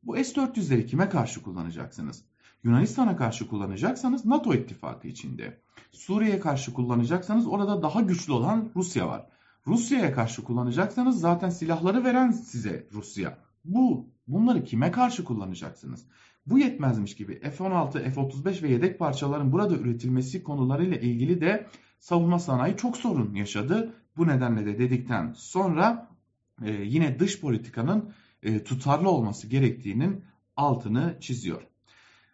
Bu 0.03 0.15
S-400'leri 0.15 0.85
kime 0.85 1.09
karşı 1.09 1.41
kullanacaksınız? 1.41 2.23
Yunanistan'a 2.63 3.17
karşı 3.17 3.47
kullanacaksanız 3.47 4.25
NATO 4.25 4.53
ittifakı 4.53 5.07
içinde. 5.07 5.61
Suriye'ye 5.91 6.39
karşı 6.39 6.73
kullanacaksanız 6.73 7.47
orada 7.47 7.81
daha 7.81 8.01
güçlü 8.01 8.33
olan 8.33 8.71
Rusya 8.75 9.07
var. 9.07 9.27
Rusya'ya 9.67 10.13
karşı 10.13 10.43
kullanacaksanız 10.43 11.19
zaten 11.19 11.49
silahları 11.49 12.03
veren 12.03 12.31
size 12.31 12.87
Rusya. 12.93 13.37
Bu 13.65 14.09
bunları 14.27 14.63
kime 14.63 14.91
karşı 14.91 15.24
kullanacaksınız? 15.24 16.05
Bu 16.46 16.60
yetmezmiş 16.60 17.15
gibi 17.15 17.39
F-16, 17.39 18.12
F-35 18.12 18.63
ve 18.63 18.69
yedek 18.69 19.00
parçaların 19.00 19.51
burada 19.51 19.75
üretilmesi 19.75 20.43
konularıyla 20.43 20.98
ilgili 20.98 21.41
de 21.41 21.67
savunma 22.00 22.39
sanayi 22.39 22.77
çok 22.77 22.98
sorun 22.98 23.34
yaşadı. 23.34 23.93
Bu 24.17 24.27
nedenle 24.27 24.65
de 24.65 24.79
dedikten 24.79 25.34
sonra 25.38 26.10
e, 26.65 26.72
yine 26.72 27.19
dış 27.19 27.41
politikanın 27.41 28.13
e, 28.43 28.63
tutarlı 28.63 29.10
olması 29.10 29.48
gerektiğinin 29.48 30.24
altını 30.55 31.17
çiziyor. 31.19 31.62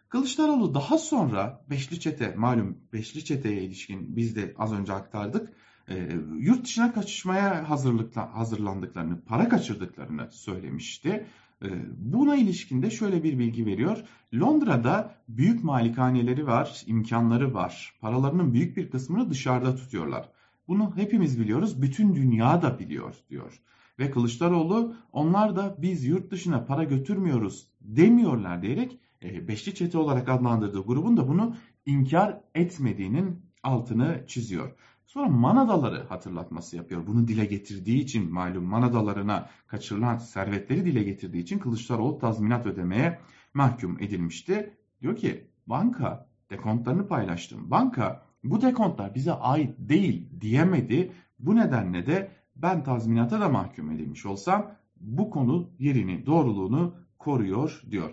Kılıçdaroğlu 0.08 0.74
daha 0.74 0.98
sonra 0.98 1.64
Beşli 1.70 2.00
Çete, 2.00 2.34
malum 2.36 2.78
Beşli 2.92 3.24
Çete'ye 3.24 3.62
ilişkin 3.62 4.16
biz 4.16 4.36
de 4.36 4.54
az 4.58 4.72
önce 4.72 4.92
aktardık. 4.92 5.52
E, 5.88 6.08
yurt 6.38 6.64
dışına 6.64 6.92
kaçışmaya 6.92 7.70
hazırlıkla, 7.70 8.36
hazırlandıklarını, 8.36 9.24
para 9.24 9.48
kaçırdıklarını 9.48 10.28
söylemişti. 10.30 11.26
E, 11.64 11.68
buna 11.96 12.36
ilişkin 12.36 12.82
de 12.82 12.90
şöyle 12.90 13.22
bir 13.22 13.38
bilgi 13.38 13.66
veriyor. 13.66 14.04
Londra'da 14.34 15.14
büyük 15.28 15.64
malikaneleri 15.64 16.46
var, 16.46 16.82
imkanları 16.86 17.54
var. 17.54 17.94
Paralarının 18.00 18.52
büyük 18.52 18.76
bir 18.76 18.90
kısmını 18.90 19.30
dışarıda 19.30 19.76
tutuyorlar. 19.76 20.28
Bunu 20.68 20.92
hepimiz 20.96 21.40
biliyoruz, 21.40 21.82
bütün 21.82 22.14
dünya 22.14 22.62
da 22.62 22.78
biliyor 22.78 23.14
diyor. 23.30 23.60
Ve 23.98 24.10
Kılıçdaroğlu 24.10 24.94
onlar 25.12 25.56
da 25.56 25.76
biz 25.78 26.04
yurt 26.04 26.30
dışına 26.30 26.64
para 26.64 26.84
götürmüyoruz 26.84 27.66
demiyorlar 27.80 28.62
diyerek 28.62 28.98
e, 29.22 29.48
Beşli 29.48 29.74
Çete 29.74 29.98
olarak 29.98 30.28
adlandırdığı 30.28 30.82
grubun 30.82 31.16
da 31.16 31.28
bunu 31.28 31.56
inkar 31.86 32.40
etmediğinin 32.54 33.40
altını 33.62 34.24
çiziyor. 34.26 34.74
Sonra 35.06 35.28
Manadaları 35.28 36.06
hatırlatması 36.08 36.76
yapıyor. 36.76 37.06
Bunu 37.06 37.28
dile 37.28 37.44
getirdiği 37.44 38.00
için 38.00 38.32
malum 38.32 38.64
Manadalarına 38.64 39.50
kaçırılan 39.66 40.18
servetleri 40.18 40.84
dile 40.84 41.02
getirdiği 41.02 41.42
için 41.42 41.58
Kılıçdaroğlu 41.58 42.18
tazminat 42.18 42.66
ödemeye 42.66 43.18
mahkum 43.54 44.02
edilmişti. 44.02 44.76
Diyor 45.02 45.16
ki 45.16 45.46
banka 45.66 46.28
dekontlarını 46.50 47.08
paylaştım. 47.08 47.70
Banka 47.70 48.22
bu 48.44 48.62
dekontlar 48.62 49.14
bize 49.14 49.32
ait 49.32 49.74
değil 49.78 50.40
diyemedi. 50.40 51.12
Bu 51.38 51.56
nedenle 51.56 52.06
de 52.06 52.30
ben 52.56 52.84
tazminata 52.84 53.40
da 53.40 53.48
mahkum 53.48 53.90
edilmiş 53.90 54.26
olsam 54.26 54.70
bu 55.00 55.30
konu 55.30 55.70
yerini, 55.78 56.26
doğruluğunu 56.26 56.94
koruyor 57.18 57.82
diyor. 57.90 58.10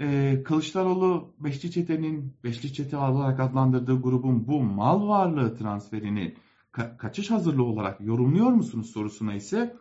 Ee, 0.00 0.42
Kılıçdaroğlu 0.44 1.34
Beşli 1.38 1.70
Çete'nin 1.70 2.36
Beşli 2.44 2.72
Çete 2.72 2.96
olarak 2.96 3.40
adlandırdığı 3.40 4.02
grubun 4.02 4.46
bu 4.46 4.62
mal 4.62 5.08
varlığı 5.08 5.56
transferini 5.56 6.34
ka- 6.72 6.96
kaçış 6.96 7.30
hazırlığı 7.30 7.64
olarak 7.64 8.00
yorumluyor 8.00 8.50
musunuz 8.50 8.90
sorusuna 8.90 9.34
ise 9.34 9.76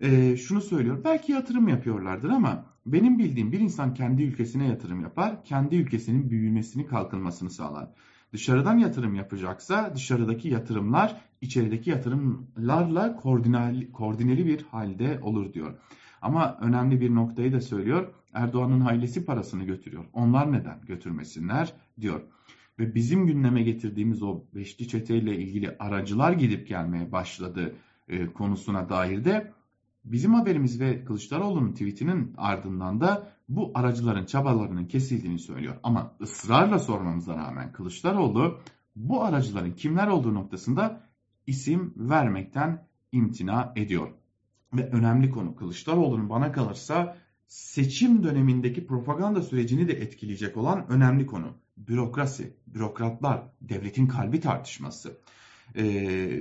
e, 0.00 0.36
şunu 0.36 0.60
söylüyor. 0.60 1.04
Belki 1.04 1.32
yatırım 1.32 1.68
yapıyorlardır 1.68 2.30
ama 2.30 2.64
benim 2.86 3.18
bildiğim 3.18 3.52
bir 3.52 3.60
insan 3.60 3.94
kendi 3.94 4.22
ülkesine 4.22 4.66
yatırım 4.66 5.00
yapar, 5.00 5.44
kendi 5.44 5.76
ülkesinin 5.76 6.30
büyümesini, 6.30 6.86
kalkınmasını 6.86 7.50
sağlar. 7.50 7.88
Dışarıdan 8.32 8.78
yatırım 8.78 9.14
yapacaksa 9.14 9.92
dışarıdaki 9.94 10.48
yatırımlar 10.48 11.20
içerideki 11.40 11.90
yatırımlarla 11.90 13.16
koordineli, 13.16 13.92
koordineli 13.92 14.46
bir 14.46 14.62
halde 14.62 15.20
olur 15.22 15.52
diyor. 15.52 15.78
Ama 16.22 16.58
önemli 16.60 17.00
bir 17.00 17.14
noktayı 17.14 17.52
da 17.52 17.60
söylüyor. 17.60 18.14
Erdoğan'ın 18.32 18.86
ailesi 18.86 19.24
parasını 19.24 19.64
götürüyor. 19.64 20.04
Onlar 20.12 20.52
neden 20.52 20.80
götürmesinler 20.86 21.72
diyor. 22.00 22.20
Ve 22.78 22.94
bizim 22.94 23.26
gündeme 23.26 23.62
getirdiğimiz 23.62 24.22
o 24.22 24.42
beşli 24.54 24.88
çeteyle 24.88 25.38
ilgili 25.38 25.76
aracılar 25.78 26.32
gidip 26.32 26.68
gelmeye 26.68 27.12
başladı 27.12 27.74
e, 28.08 28.26
konusuna 28.26 28.88
dair 28.88 29.24
de 29.24 29.52
bizim 30.04 30.34
haberimiz 30.34 30.80
ve 30.80 31.04
Kılıçdaroğlu'nun 31.04 31.72
tweetinin 31.72 32.34
ardından 32.36 33.00
da 33.00 33.32
bu 33.48 33.72
aracıların 33.74 34.24
çabalarının 34.24 34.84
kesildiğini 34.86 35.38
söylüyor. 35.38 35.74
Ama 35.82 36.12
ısrarla 36.20 36.78
sormamıza 36.78 37.36
rağmen 37.36 37.72
Kılıçdaroğlu 37.72 38.58
bu 38.96 39.24
aracıların 39.24 39.72
kimler 39.72 40.06
olduğu 40.06 40.34
noktasında 40.34 41.00
isim 41.46 41.94
vermekten 41.96 42.86
imtina 43.12 43.72
ediyor. 43.76 44.08
Ve 44.72 44.90
önemli 44.90 45.30
konu 45.30 45.56
Kılıçdaroğlu'nun 45.56 46.30
bana 46.30 46.52
kalırsa 46.52 47.16
seçim 47.48 48.22
dönemindeki 48.22 48.86
propaganda 48.86 49.42
sürecini 49.42 49.88
de 49.88 49.92
etkileyecek 49.92 50.56
olan 50.56 50.86
önemli 50.88 51.26
konu. 51.26 51.54
Bürokrasi, 51.76 52.52
bürokratlar, 52.66 53.42
devletin 53.60 54.06
kalbi 54.06 54.40
tartışması. 54.40 55.18
Ee, 55.74 55.84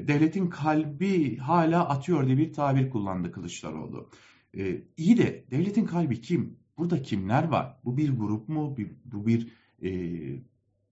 devletin 0.07 0.49
kalbi 0.49 1.37
hala 1.37 1.89
atıyor 1.89 2.27
diye 2.27 2.37
bir 2.37 2.53
tabir 2.53 2.89
kullandı 2.89 3.31
Kılıçdaroğlu. 3.31 4.09
Ee, 4.57 4.81
iyi 4.97 5.17
de 5.17 5.45
devletin 5.51 5.85
kalbi 5.85 6.21
kim? 6.21 6.57
Burada 6.77 7.01
kimler 7.01 7.43
var? 7.43 7.79
Bu 7.85 7.97
bir 7.97 8.17
grup 8.17 8.49
mu? 8.49 8.77
Bir, 8.77 8.91
bu 9.05 9.27
bir 9.27 9.47
e, 9.83 9.91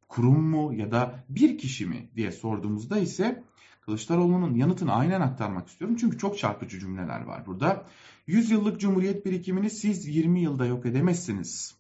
kurum 0.08 0.44
mu? 0.44 0.74
Ya 0.74 0.92
da 0.92 1.26
bir 1.30 1.58
kişi 1.58 1.86
mi 1.86 2.10
diye 2.16 2.32
sorduğumuzda 2.32 2.98
ise 2.98 3.44
Kılıçdaroğlu'nun 3.86 4.56
yanıtını 4.56 4.94
aynen 4.94 5.22
aktarmak 5.22 5.68
istiyorum. 5.68 5.98
Çünkü 6.00 6.18
çok 6.18 6.38
çarpıcı 6.38 6.80
cümleler 6.80 7.22
var 7.22 7.46
burada. 7.46 7.86
100 8.28 8.52
yıllık 8.52 8.80
cumhuriyet 8.80 9.26
birikimini 9.26 9.70
siz 9.70 10.08
20 10.08 10.42
yılda 10.42 10.66
yok 10.66 10.86
edemezsiniz. 10.86 11.76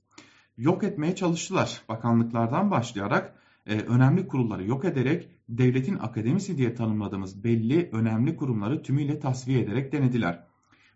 Yok 0.57 0.83
etmeye 0.83 1.15
çalıştılar. 1.15 1.81
Bakanlıklardan 1.89 2.71
başlayarak 2.71 3.35
e, 3.65 3.79
önemli 3.79 4.27
kurulları 4.27 4.65
yok 4.65 4.85
ederek 4.85 5.29
devletin 5.49 5.97
akademisi 5.97 6.57
diye 6.57 6.75
tanımladığımız 6.75 7.43
belli 7.43 7.89
önemli 7.91 8.35
kurumları 8.35 8.83
tümüyle 8.83 9.19
tasfiye 9.19 9.59
ederek 9.59 9.91
denediler. 9.91 10.43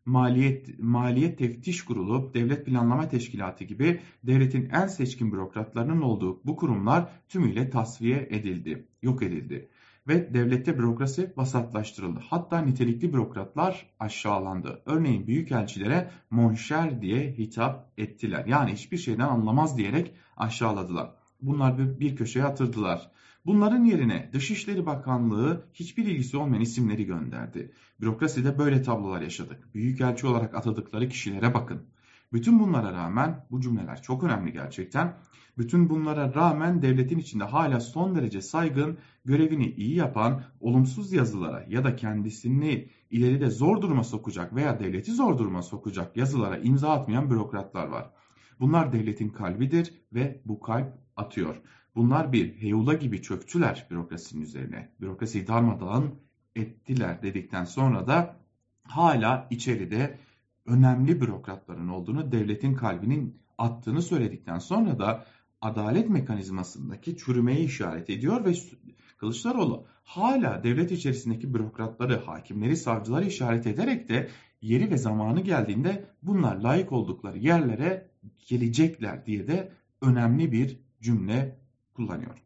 Maliyet, 0.06 0.80
Maliyet 0.80 1.38
Teftiş 1.38 1.86
Kurulu, 1.86 2.32
Devlet 2.34 2.66
Planlama 2.66 3.08
Teşkilatı 3.08 3.64
gibi 3.64 4.00
devletin 4.24 4.70
en 4.70 4.88
seçkin 4.88 5.32
bürokratlarının 5.32 6.02
olduğu 6.02 6.42
bu 6.46 6.56
kurumlar 6.56 7.10
tümüyle 7.30 7.70
tasfiye 7.70 8.28
edildi, 8.32 8.88
yok 9.02 9.24
edildi 9.24 9.70
ve 10.10 10.34
devlette 10.34 10.78
bürokrasi 10.78 11.34
vasatlaştırıldı. 11.38 12.20
Hatta 12.30 12.60
nitelikli 12.60 13.14
bürokratlar 13.14 13.86
aşağılandı. 14.00 14.82
Örneğin 14.86 15.28
büyükelçilere 15.28 16.12
monşer 16.30 17.02
diye 17.02 17.32
hitap 17.32 17.92
ettiler. 17.98 18.46
Yani 18.46 18.72
hiçbir 18.72 18.98
şeyden 18.98 19.28
anlamaz 19.28 19.78
diyerek 19.78 20.14
aşağıladılar. 20.38 21.12
Bunlar 21.42 22.00
bir 22.00 22.16
köşeye 22.16 22.46
atırdılar. 22.46 23.12
Bunların 23.46 23.84
yerine 23.84 24.30
Dışişleri 24.34 24.86
Bakanlığı 24.86 25.66
hiçbir 25.74 26.06
ilgisi 26.06 26.38
olmayan 26.38 26.62
isimleri 26.62 27.06
gönderdi. 27.06 27.72
Bürokraside 28.02 28.58
böyle 28.58 28.82
tablolar 28.82 29.22
yaşadık. 29.22 29.76
Büyükelçi 29.76 30.28
olarak 30.28 30.56
atadıkları 30.56 31.10
kişilere 31.10 31.54
bakın. 31.54 31.82
Bütün 32.34 32.60
bunlara 32.60 32.94
rağmen 32.94 33.46
bu 33.52 33.62
cümleler 33.62 34.02
çok 34.02 34.24
önemli 34.24 34.54
gerçekten. 34.54 35.18
Bütün 35.58 35.90
bunlara 35.90 36.34
rağmen 36.34 36.82
devletin 36.82 37.18
içinde 37.18 37.44
hala 37.44 37.80
son 37.80 38.16
derece 38.16 38.42
saygın, 38.42 38.98
görevini 39.26 39.72
iyi 39.72 39.96
yapan, 39.96 40.44
olumsuz 40.60 41.14
yazılara 41.14 41.66
ya 41.70 41.84
da 41.84 41.96
kendisini 41.96 42.90
ileride 43.10 43.50
zor 43.50 43.82
duruma 43.82 44.04
sokacak 44.04 44.56
veya 44.56 44.80
devleti 44.80 45.12
zor 45.12 45.38
duruma 45.38 45.62
sokacak 45.62 46.18
yazılara 46.18 46.58
imza 46.58 46.90
atmayan 46.90 47.30
bürokratlar 47.30 47.88
var. 47.88 48.12
Bunlar 48.60 48.94
devletin 48.94 49.30
kalbidir 49.30 49.94
ve 50.14 50.42
bu 50.46 50.60
kalp 50.60 50.94
atıyor. 51.16 51.56
Bunlar 51.96 52.34
bir 52.34 52.54
heyula 52.62 52.94
gibi 52.94 53.22
çöktüler 53.22 53.88
bürokrasinin 53.92 54.42
üzerine. 54.42 54.92
Bürokrasiyi 55.02 55.48
darmadağın 55.48 56.16
ettiler 56.56 57.22
dedikten 57.22 57.64
sonra 57.64 58.08
da 58.08 58.36
hala 58.84 59.48
içeride 59.50 60.20
önemli 60.70 61.22
bürokratların 61.22 61.88
olduğunu, 61.88 62.32
devletin 62.32 62.76
kalbinin 62.76 63.42
attığını 63.58 64.02
söyledikten 64.02 64.60
sonra 64.60 65.00
da 65.00 65.26
adalet 65.62 66.10
mekanizmasındaki 66.10 67.18
çürümeyi 67.18 67.66
işaret 67.66 68.10
ediyor 68.10 68.46
ve 68.46 68.54
Kılıçdaroğlu 69.18 69.86
hala 70.04 70.64
devlet 70.64 70.92
içerisindeki 70.92 71.54
bürokratları, 71.54 72.18
hakimleri, 72.18 72.78
savcıları 72.78 73.26
işaret 73.26 73.68
ederek 73.68 74.10
de 74.10 74.30
yeri 74.62 74.92
ve 74.92 74.98
zamanı 74.98 75.42
geldiğinde 75.42 76.06
bunlar 76.24 76.56
layık 76.56 76.92
oldukları 76.92 77.38
yerlere 77.38 78.12
gelecekler 78.48 79.26
diye 79.26 79.48
de 79.48 79.72
önemli 80.02 80.52
bir 80.52 80.80
cümle 81.02 81.60
kullanıyor. 81.94 82.38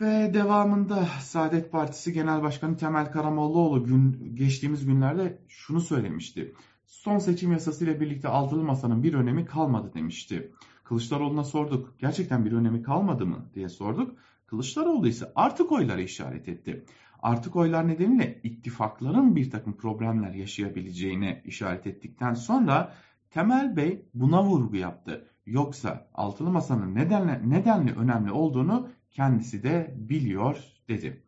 Ve 0.00 0.34
devamında 0.34 1.04
Saadet 1.20 1.72
Partisi 1.72 2.12
Genel 2.12 2.42
Başkanı 2.42 2.76
Temel 2.76 3.12
Karamollaoğlu 3.12 3.84
gün, 3.84 4.34
geçtiğimiz 4.36 4.86
günlerde 4.86 5.38
şunu 5.48 5.80
söylemişti. 5.80 6.54
Son 6.86 7.18
seçim 7.18 7.52
yasası 7.52 7.84
ile 7.84 8.00
birlikte 8.00 8.28
altılı 8.28 8.64
masanın 8.64 9.02
bir 9.02 9.14
önemi 9.14 9.44
kalmadı 9.44 9.90
demişti. 9.94 10.52
Kılıçdaroğlu'na 10.84 11.44
sorduk. 11.44 11.94
Gerçekten 11.98 12.44
bir 12.44 12.52
önemi 12.52 12.82
kalmadı 12.82 13.26
mı 13.26 13.50
diye 13.54 13.68
sorduk. 13.68 14.18
Kılıçdaroğlu 14.46 15.08
ise 15.08 15.32
artık 15.34 15.72
oyları 15.72 16.02
işaret 16.02 16.48
etti. 16.48 16.84
Artık 17.22 17.56
oylar 17.56 17.88
nedeniyle 17.88 18.40
ittifakların 18.42 19.36
bir 19.36 19.50
takım 19.50 19.76
problemler 19.76 20.34
yaşayabileceğine 20.34 21.42
işaret 21.44 21.86
ettikten 21.86 22.34
sonra 22.34 22.94
Temel 23.30 23.76
Bey 23.76 24.08
buna 24.14 24.44
vurgu 24.44 24.76
yaptı. 24.76 25.28
Yoksa 25.46 26.08
altılı 26.14 26.50
masanın 26.50 26.94
nedenle, 26.94 27.40
nedenli 27.48 27.92
önemli 27.92 28.32
olduğunu 28.32 28.88
kendisi 29.10 29.62
de 29.62 29.94
biliyor 29.98 30.64
dedi. 30.88 31.23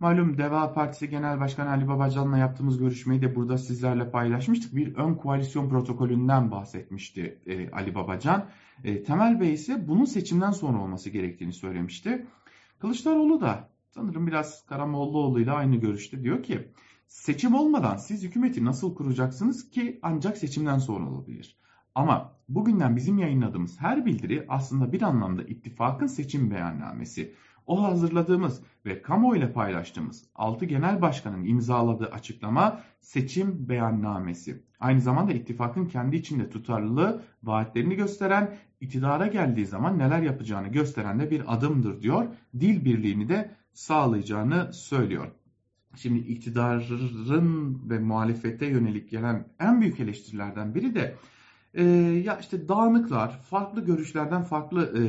Malum 0.00 0.38
Deva 0.38 0.72
Partisi 0.72 1.10
Genel 1.10 1.40
Başkanı 1.40 1.70
Ali 1.70 1.88
Babacan'la 1.88 2.38
yaptığımız 2.38 2.78
görüşmeyi 2.78 3.22
de 3.22 3.34
burada 3.34 3.58
sizlerle 3.58 4.10
paylaşmıştık. 4.10 4.76
Bir 4.76 4.94
ön 4.94 5.14
koalisyon 5.14 5.68
protokolünden 5.68 6.50
bahsetmişti 6.50 7.38
e, 7.46 7.70
Ali 7.70 7.94
Babacan. 7.94 8.48
E, 8.84 9.02
Temel 9.02 9.40
Bey 9.40 9.52
ise 9.52 9.88
bunun 9.88 10.04
seçimden 10.04 10.50
sonra 10.50 10.82
olması 10.82 11.10
gerektiğini 11.10 11.52
söylemişti. 11.52 12.26
Kılıçdaroğlu 12.78 13.40
da 13.40 13.68
sanırım 13.90 14.26
biraz 14.26 14.66
Karamollaoğlu 14.66 15.40
ile 15.40 15.52
aynı 15.52 15.76
görüşte 15.76 16.22
diyor 16.22 16.42
ki 16.42 16.68
seçim 17.06 17.54
olmadan 17.54 17.96
siz 17.96 18.22
hükümeti 18.22 18.64
nasıl 18.64 18.94
kuracaksınız 18.94 19.70
ki 19.70 19.98
ancak 20.02 20.38
seçimden 20.38 20.78
sonra 20.78 21.10
olabilir. 21.10 21.56
Ama 21.94 22.32
bugünden 22.48 22.96
bizim 22.96 23.18
yayınladığımız 23.18 23.80
her 23.80 24.06
bildiri 24.06 24.46
aslında 24.48 24.92
bir 24.92 25.02
anlamda 25.02 25.42
ittifakın 25.42 26.06
seçim 26.06 26.50
beyannamesi. 26.50 27.34
O 27.66 27.82
hazırladığımız 27.82 28.62
ve 28.86 29.02
kamuoyuyla 29.02 29.52
paylaştığımız 29.52 30.24
6 30.34 30.64
genel 30.64 31.02
başkanın 31.02 31.44
imzaladığı 31.44 32.06
açıklama 32.06 32.80
seçim 33.00 33.68
beyannamesi. 33.68 34.62
Aynı 34.80 35.00
zamanda 35.00 35.32
ittifakın 35.32 35.86
kendi 35.86 36.16
içinde 36.16 36.50
tutarlılığı, 36.50 37.22
vaatlerini 37.42 37.94
gösteren, 37.94 38.56
iktidara 38.80 39.26
geldiği 39.26 39.66
zaman 39.66 39.98
neler 39.98 40.22
yapacağını 40.22 40.68
gösteren 40.68 41.20
de 41.20 41.30
bir 41.30 41.54
adımdır 41.54 42.02
diyor. 42.02 42.26
Dil 42.60 42.84
birliğini 42.84 43.28
de 43.28 43.50
sağlayacağını 43.72 44.72
söylüyor. 44.72 45.26
Şimdi 45.96 46.18
iktidarın 46.18 47.80
ve 47.90 47.98
muhalefete 47.98 48.66
yönelik 48.66 49.10
gelen 49.10 49.48
en 49.60 49.80
büyük 49.80 50.00
eleştirilerden 50.00 50.74
biri 50.74 50.94
de 50.94 51.14
e, 51.74 51.84
ya 52.24 52.38
işte 52.38 52.68
dağınıklar, 52.68 53.40
farklı 53.42 53.84
görüşlerden 53.84 54.42
farklı 54.42 54.98
e, 54.98 55.02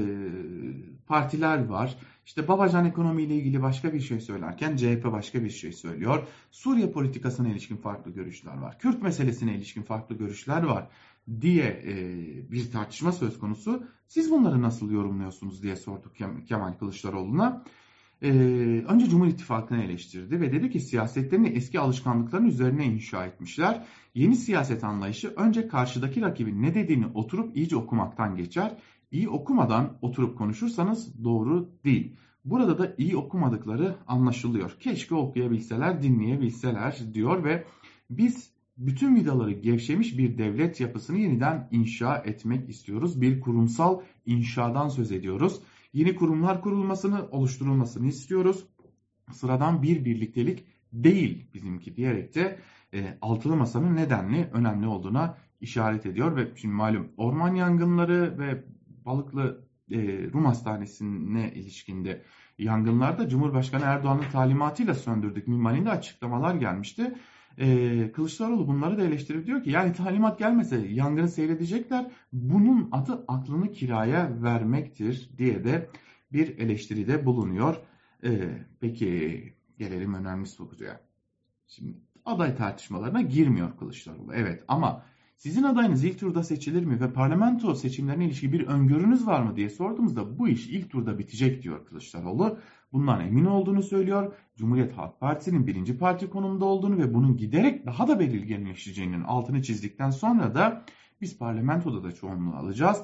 partiler 1.08 1.66
var. 1.66 1.98
İşte 2.28 2.48
Babacan 2.48 2.86
ekonomiyle 2.86 3.36
ilgili 3.36 3.62
başka 3.62 3.94
bir 3.94 4.00
şey 4.00 4.20
söylerken 4.20 4.76
CHP 4.76 5.06
başka 5.12 5.44
bir 5.44 5.50
şey 5.50 5.72
söylüyor. 5.72 6.28
Suriye 6.52 6.92
politikasına 6.92 7.50
ilişkin 7.50 7.78
farklı 7.78 8.12
görüşler 8.12 8.58
var. 8.58 8.80
Kürt 8.80 9.02
meselesine 9.02 9.56
ilişkin 9.56 9.82
farklı 9.82 10.18
görüşler 10.18 10.64
var 10.64 10.88
diye 11.42 11.66
e, 11.66 11.94
bir 12.52 12.72
tartışma 12.72 13.12
söz 13.12 13.40
konusu. 13.40 13.84
Siz 14.08 14.32
bunları 14.32 14.62
nasıl 14.62 14.92
yorumluyorsunuz 14.92 15.64
diye 15.64 15.76
sorduk 15.76 16.16
Kemal 16.48 16.74
Kılıçdaroğlu'na. 16.74 17.64
Ee, 18.22 18.30
önce 18.88 19.10
Cumhur 19.10 19.28
İttifakı'nı 19.28 19.84
eleştirdi 19.84 20.42
ve 20.42 20.52
dedi 20.52 20.70
ki 20.70 20.80
siyasetlerini 20.80 21.48
eski 21.48 21.80
alışkanlıkların 21.80 22.46
üzerine 22.46 22.86
inşa 22.86 23.26
etmişler. 23.26 23.86
Yeni 24.16 24.36
siyaset 24.36 24.84
anlayışı 24.84 25.34
önce 25.36 25.68
karşıdaki 25.68 26.22
rakibin 26.22 26.62
ne 26.62 26.76
dediğini 26.76 27.06
oturup 27.06 27.58
iyice 27.58 27.76
okumaktan 27.76 28.36
geçer. 28.36 28.78
İyi 29.12 29.30
okumadan 29.30 29.98
oturup 30.02 30.38
konuşursanız 30.38 31.24
doğru 31.24 31.70
değil. 31.86 32.16
Burada 32.46 32.78
da 32.78 32.96
iyi 32.98 33.18
okumadıkları 33.18 33.96
anlaşılıyor. 34.08 34.78
Keşke 34.80 35.16
okuyabilseler, 35.16 36.02
dinleyebilseler 36.02 37.14
diyor 37.14 37.44
ve 37.44 37.66
biz 38.10 38.52
bütün 38.78 39.16
vidaları 39.16 39.52
gevşemiş 39.52 40.18
bir 40.18 40.38
devlet 40.38 40.80
yapısını 40.80 41.18
yeniden 41.18 41.68
inşa 41.72 42.18
etmek 42.18 42.70
istiyoruz. 42.70 43.22
Bir 43.22 43.40
kurumsal 43.40 44.02
inşadan 44.26 44.88
söz 44.88 45.12
ediyoruz. 45.12 45.62
Yeni 45.94 46.16
kurumlar 46.16 46.62
kurulmasını, 46.62 47.28
oluşturulmasını 47.32 48.08
istiyoruz. 48.08 48.66
Sıradan 49.32 49.84
bir 49.84 50.06
birliktelik 50.06 50.66
değil 50.94 51.50
bizimki 51.54 51.96
diyerek 51.96 52.36
de 52.36 52.60
e, 52.94 53.18
altılı 53.22 53.56
masanın 53.56 53.96
nedenli 53.96 54.50
önemli 54.54 54.88
olduğuna 54.88 55.38
işaret 55.62 56.06
ediyor 56.06 56.36
ve 56.36 56.52
şimdi 56.56 56.76
malum 56.76 57.08
orman 57.18 57.56
yangınları 57.56 58.40
ve 58.40 58.64
Balıklı 59.08 59.68
e, 59.92 59.98
Rum 60.34 60.46
Hastanesi'ne 60.46 61.52
ilişkinde 61.56 62.24
yangınlarda 62.58 63.30
Cumhurbaşkanı 63.30 63.84
Erdoğan'ın 63.84 64.32
talimatıyla 64.32 64.94
söndürdük 64.94 65.48
minvalinde 65.48 65.90
açıklamalar 65.90 66.56
gelmişti. 66.56 67.14
Ee, 67.60 68.12
Kılıçdaroğlu 68.12 68.68
bunları 68.68 68.98
da 68.98 69.04
eleştirip 69.04 69.46
diyor 69.46 69.64
ki 69.64 69.70
yani 69.70 69.94
talimat 69.94 70.40
gelmese 70.40 70.78
yangını 70.78 71.28
seyredecekler. 71.28 72.12
Bunun 72.34 72.90
adı 72.92 73.26
aklını 73.28 73.72
kiraya 73.72 74.44
vermektir 74.44 75.30
diye 75.38 75.64
de 75.64 75.90
bir 76.34 76.58
eleştiride 76.58 77.26
bulunuyor. 77.26 77.76
Ee, 78.24 78.50
peki 78.80 79.54
gelelim 79.78 80.14
önemli 80.14 80.48
soruya. 80.48 81.02
Şimdi 81.68 81.98
aday 82.26 82.56
tartışmalarına 82.56 83.22
girmiyor 83.22 83.78
Kılıçdaroğlu. 83.78 84.34
Evet 84.34 84.64
ama 84.68 85.04
sizin 85.38 85.64
adayınız 85.64 86.04
ilk 86.04 86.20
turda 86.20 86.44
seçilir 86.44 86.86
mi 86.86 87.02
ve 87.02 87.14
parlamento 87.14 87.76
seçimlerine 87.76 88.26
ilişkin 88.26 88.52
bir 88.54 88.68
öngörünüz 88.68 89.28
var 89.28 89.42
mı 89.42 89.56
diye 89.56 89.70
sorduğumuzda 89.70 90.40
bu 90.40 90.48
iş 90.48 90.68
ilk 90.68 90.90
turda 90.92 91.20
bitecek 91.20 91.64
diyor 91.64 91.86
Kılıçdaroğlu. 91.86 92.58
Bundan 92.92 93.22
emin 93.22 93.46
olduğunu 93.46 93.84
söylüyor. 93.84 94.34
Cumhuriyet 94.56 94.98
Halk 94.98 95.20
Partisi'nin 95.20 95.68
birinci 95.68 95.98
parti 95.98 96.30
konumunda 96.30 96.66
olduğunu 96.66 96.98
ve 96.98 97.14
bunun 97.14 97.38
giderek 97.38 97.86
daha 97.86 98.08
da 98.08 98.20
belirginleşeceğinin 98.20 99.24
altını 99.24 99.62
çizdikten 99.62 100.10
sonra 100.10 100.56
da 100.56 100.86
biz 101.22 101.38
parlamentoda 101.38 102.04
da 102.04 102.12
çoğunluğu 102.12 102.56
alacağız. 102.56 103.02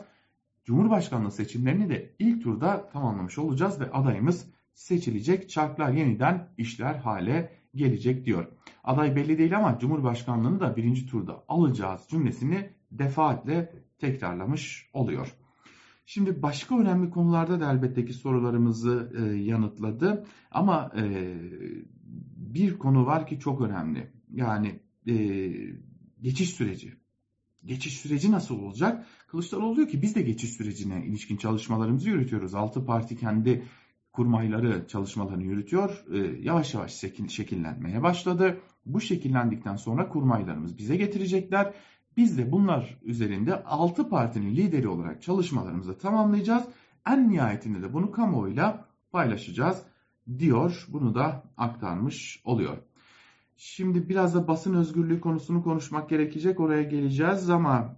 Cumhurbaşkanlığı 0.63 1.31
seçimlerini 1.31 1.89
de 1.89 2.15
ilk 2.19 2.43
turda 2.43 2.89
tamamlamış 2.89 3.37
olacağız 3.37 3.79
ve 3.79 3.91
adayımız 3.91 4.47
seçilecek. 4.73 5.49
Çarklar 5.49 5.91
yeniden 5.91 6.49
işler 6.57 6.95
hale 6.95 7.62
gelecek 7.75 8.25
diyor. 8.25 8.47
Aday 8.83 9.15
belli 9.15 9.37
değil 9.37 9.57
ama 9.57 9.79
Cumhurbaşkanlığını 9.79 10.59
da 10.59 10.75
birinci 10.75 11.05
turda 11.05 11.43
alacağız 11.47 12.01
cümlesini 12.09 12.69
defaatle 12.91 13.73
tekrarlamış 13.99 14.89
oluyor. 14.93 15.35
Şimdi 16.05 16.41
başka 16.41 16.79
önemli 16.79 17.09
konularda 17.09 17.59
da 17.59 17.71
elbette 17.71 18.05
ki 18.05 18.13
sorularımızı 18.13 19.11
e, 19.17 19.37
yanıtladı. 19.37 20.25
Ama 20.51 20.91
e, 20.97 21.33
bir 22.35 22.77
konu 22.77 23.05
var 23.05 23.27
ki 23.27 23.39
çok 23.39 23.61
önemli. 23.61 24.11
Yani 24.31 24.79
e, 25.07 25.15
geçiş 26.21 26.49
süreci. 26.49 26.93
Geçiş 27.65 27.97
süreci 27.97 28.31
nasıl 28.31 28.59
olacak? 28.59 29.07
Kılıçdaroğlu 29.27 29.75
diyor 29.75 29.87
ki 29.87 30.01
biz 30.01 30.15
de 30.15 30.21
geçiş 30.21 30.49
sürecine 30.49 31.05
ilişkin 31.05 31.37
çalışmalarımızı 31.37 32.09
yürütüyoruz. 32.09 32.55
Altı 32.55 32.85
parti 32.85 33.17
kendi 33.17 33.63
kurmayları 34.13 34.87
çalışmalarını 34.87 35.43
yürütüyor. 35.43 36.03
E, 36.13 36.17
yavaş 36.41 36.73
yavaş 36.73 36.93
şekil, 36.93 37.27
şekillenmeye 37.27 38.03
başladı. 38.03 38.57
Bu 38.85 39.01
şekillendikten 39.01 39.75
sonra 39.75 40.09
kurmaylarımız 40.09 40.77
bize 40.77 40.95
getirecekler 40.95 41.73
biz 42.17 42.37
de 42.37 42.51
bunlar 42.51 42.97
üzerinde 43.03 43.63
6 43.63 44.09
partinin 44.09 44.55
lideri 44.55 44.87
olarak 44.87 45.21
çalışmalarımızı 45.21 45.97
tamamlayacağız. 45.97 46.63
En 47.07 47.29
nihayetinde 47.29 47.81
de 47.81 47.93
bunu 47.93 48.11
kamuoyuyla 48.11 48.85
paylaşacağız 49.11 49.81
diyor. 50.39 50.85
Bunu 50.89 51.15
da 51.15 51.43
aktarmış 51.57 52.41
oluyor. 52.45 52.77
Şimdi 53.57 54.09
biraz 54.09 54.35
da 54.35 54.47
basın 54.47 54.73
özgürlüğü 54.73 55.21
konusunu 55.21 55.63
konuşmak 55.63 56.09
gerekecek. 56.09 56.59
Oraya 56.59 56.83
geleceğiz 56.83 57.49
ama 57.49 57.95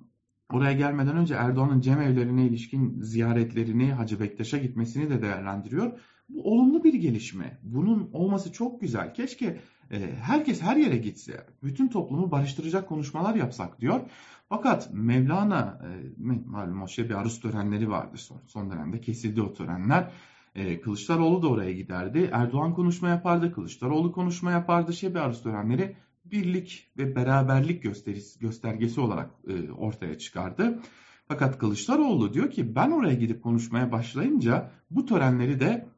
oraya 0.53 0.73
gelmeden 0.73 1.17
önce 1.17 1.35
Erdoğan'ın 1.35 1.81
cemevlerine 1.81 2.45
ilişkin 2.45 3.01
ziyaretlerini 3.01 3.93
Hacı 3.93 4.19
Bektaş'a 4.19 4.57
gitmesini 4.57 5.09
de 5.09 5.21
değerlendiriyor. 5.21 5.99
Bu 6.29 6.51
olumlu 6.51 6.83
bir 6.83 6.93
gelişme. 6.93 7.59
Bunun 7.63 8.09
olması 8.13 8.51
çok 8.51 8.81
güzel. 8.81 9.13
Keşke 9.13 9.59
e, 9.91 10.15
herkes 10.21 10.61
her 10.61 10.75
yere 10.75 10.97
gitse, 10.97 11.45
bütün 11.63 11.87
toplumu 11.87 12.31
barıştıracak 12.31 12.89
konuşmalar 12.89 13.35
yapsak 13.35 13.81
diyor. 13.81 14.01
Fakat 14.49 14.93
Mevlana, 14.93 15.81
e, 15.83 15.89
malum 16.45 16.81
o 16.81 16.87
şey 16.87 17.09
bir 17.09 17.13
aruz 17.13 17.39
törenleri 17.39 17.89
vardı 17.89 18.17
son, 18.17 18.41
son 18.47 18.71
dönemde 18.71 19.01
kesildi 19.01 19.41
o 19.41 19.53
törenler. 19.53 20.11
E, 20.55 20.81
Kılıçdaroğlu 20.81 21.41
da 21.41 21.49
oraya 21.49 21.73
giderdi. 21.73 22.29
Erdoğan 22.33 22.73
konuşma 22.73 23.09
yapardı, 23.09 23.53
Kılıçdaroğlu 23.53 24.11
konuşma 24.11 24.51
yapardı. 24.51 24.93
Şey 24.93 25.09
bir 25.09 25.19
aruz 25.19 25.43
törenleri 25.43 25.95
birlik 26.31 26.91
ve 26.97 27.15
beraberlik 27.15 27.83
gösterisi, 27.83 28.39
göstergesi 28.39 29.01
olarak 29.01 29.29
e, 29.47 29.71
ortaya 29.71 30.17
çıkardı. 30.17 30.79
Fakat 31.27 31.57
Kılıçdaroğlu 31.57 32.33
diyor 32.33 32.51
ki 32.51 32.75
ben 32.75 32.91
oraya 32.91 33.15
gidip 33.15 33.43
konuşmaya 33.43 33.91
başlayınca 33.91 34.71
bu 34.91 35.05
törenleri 35.05 35.59
de 35.59 35.89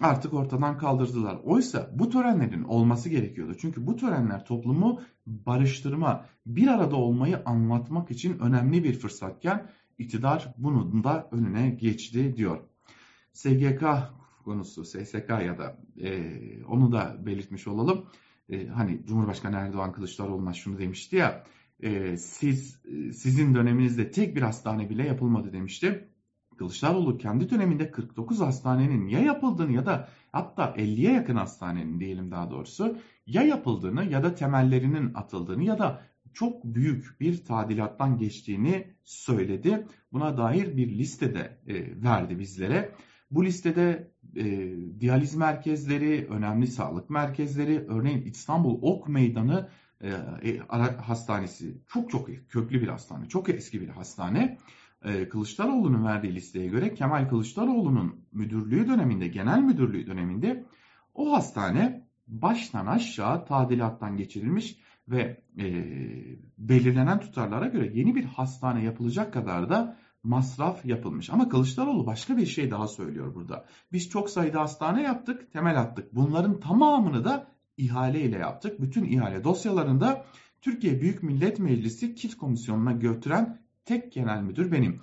artık 0.00 0.34
ortadan 0.34 0.78
kaldırdılar. 0.78 1.40
Oysa 1.44 1.90
bu 1.94 2.10
törenlerin 2.10 2.64
olması 2.64 3.08
gerekiyordu. 3.08 3.54
Çünkü 3.60 3.86
bu 3.86 3.96
törenler 3.96 4.44
toplumu 4.44 5.00
barıştırma, 5.26 6.26
bir 6.46 6.68
arada 6.68 6.96
olmayı 6.96 7.42
anlatmak 7.44 8.10
için 8.10 8.38
önemli 8.38 8.84
bir 8.84 8.94
fırsatken 8.94 9.70
iktidar 9.98 10.54
bunun 10.58 11.04
da 11.04 11.28
önüne 11.32 11.70
geçti 11.70 12.36
diyor. 12.36 12.58
SGK 13.32 13.82
konusu, 14.44 14.84
SSK 14.84 15.28
ya 15.28 15.58
da 15.58 15.76
e, 16.02 16.30
onu 16.64 16.92
da 16.92 17.16
belirtmiş 17.26 17.68
olalım. 17.68 18.04
E, 18.50 18.66
hani 18.66 19.00
Cumhurbaşkanı 19.06 19.56
Erdoğan 19.56 19.92
Kılıçdaroğlu'na 19.92 20.52
şunu 20.52 20.78
demişti 20.78 21.16
ya, 21.16 21.44
e, 21.82 22.16
siz 22.16 22.80
sizin 23.12 23.54
döneminizde 23.54 24.10
tek 24.10 24.36
bir 24.36 24.42
hastane 24.42 24.90
bile 24.90 25.06
yapılmadı 25.06 25.52
demişti. 25.52 26.08
Kılıçdaroğlu 26.58 27.18
kendi 27.18 27.50
döneminde 27.50 27.90
49 27.90 28.40
hastanenin 28.40 29.08
ya 29.08 29.20
yapıldığını 29.20 29.72
ya 29.72 29.86
da 29.86 30.08
hatta 30.32 30.74
50'ye 30.76 31.12
yakın 31.12 31.36
hastanenin 31.36 32.00
diyelim 32.00 32.30
daha 32.30 32.50
doğrusu 32.50 32.96
ya 33.26 33.42
yapıldığını 33.42 34.04
ya 34.04 34.22
da 34.22 34.34
temellerinin 34.34 35.14
atıldığını 35.14 35.64
ya 35.64 35.78
da 35.78 36.02
çok 36.32 36.64
büyük 36.64 37.20
bir 37.20 37.44
tadilattan 37.44 38.18
geçtiğini 38.18 38.94
söyledi. 39.04 39.86
Buna 40.12 40.36
dair 40.36 40.76
bir 40.76 40.88
liste 40.98 41.34
de 41.34 41.58
e, 41.66 42.02
verdi 42.02 42.38
bizlere. 42.38 42.94
Bu 43.30 43.44
listede 43.44 44.10
e, 44.36 44.74
diyaliz 45.00 45.34
merkezleri, 45.34 46.26
önemli 46.30 46.66
sağlık 46.66 47.10
merkezleri, 47.10 47.86
örneğin 47.88 48.22
İstanbul 48.22 48.78
Ok 48.82 49.08
Meydanı 49.08 49.68
e, 50.00 50.08
e 50.42 50.58
Hastanesi 50.96 51.80
çok 51.88 52.10
çok 52.10 52.28
köklü 52.48 52.82
bir 52.82 52.88
hastane, 52.88 53.28
çok 53.28 53.48
eski 53.48 53.80
bir 53.80 53.88
hastane. 53.88 54.58
E, 55.04 55.28
Kılıçdaroğlu'nun 55.28 56.04
verdiği 56.04 56.34
listeye 56.34 56.66
göre 56.66 56.94
Kemal 56.94 57.28
Kılıçdaroğlu'nun 57.28 58.20
müdürlüğü 58.32 58.88
döneminde, 58.88 59.28
genel 59.28 59.58
müdürlüğü 59.58 60.06
döneminde 60.06 60.64
o 61.14 61.32
hastane 61.32 62.06
baştan 62.28 62.86
aşağı 62.86 63.46
tadilattan 63.46 64.16
geçirilmiş 64.16 64.76
ve 65.08 65.42
e, 65.58 65.64
belirlenen 66.58 67.20
tutarlara 67.20 67.66
göre 67.66 67.90
yeni 67.94 68.14
bir 68.14 68.24
hastane 68.24 68.84
yapılacak 68.84 69.32
kadar 69.32 69.70
da 69.70 69.96
masraf 70.22 70.84
yapılmış. 70.84 71.30
Ama 71.30 71.48
Kılıçdaroğlu 71.48 72.06
başka 72.06 72.36
bir 72.36 72.46
şey 72.46 72.70
daha 72.70 72.88
söylüyor 72.88 73.34
burada. 73.34 73.64
Biz 73.92 74.08
çok 74.08 74.30
sayıda 74.30 74.60
hastane 74.60 75.02
yaptık, 75.02 75.52
temel 75.52 75.80
attık. 75.80 76.14
Bunların 76.14 76.60
tamamını 76.60 77.24
da 77.24 77.46
ihale 77.76 78.20
ile 78.20 78.38
yaptık. 78.38 78.80
Bütün 78.80 79.04
ihale 79.04 79.44
dosyalarında 79.44 80.24
Türkiye 80.60 81.00
Büyük 81.00 81.22
Millet 81.22 81.58
Meclisi 81.58 82.14
Kit 82.14 82.36
Komisyonu'na 82.36 82.92
götüren 82.92 83.58
tek 83.84 84.12
genel 84.12 84.42
müdür 84.42 84.72
benim. 84.72 85.00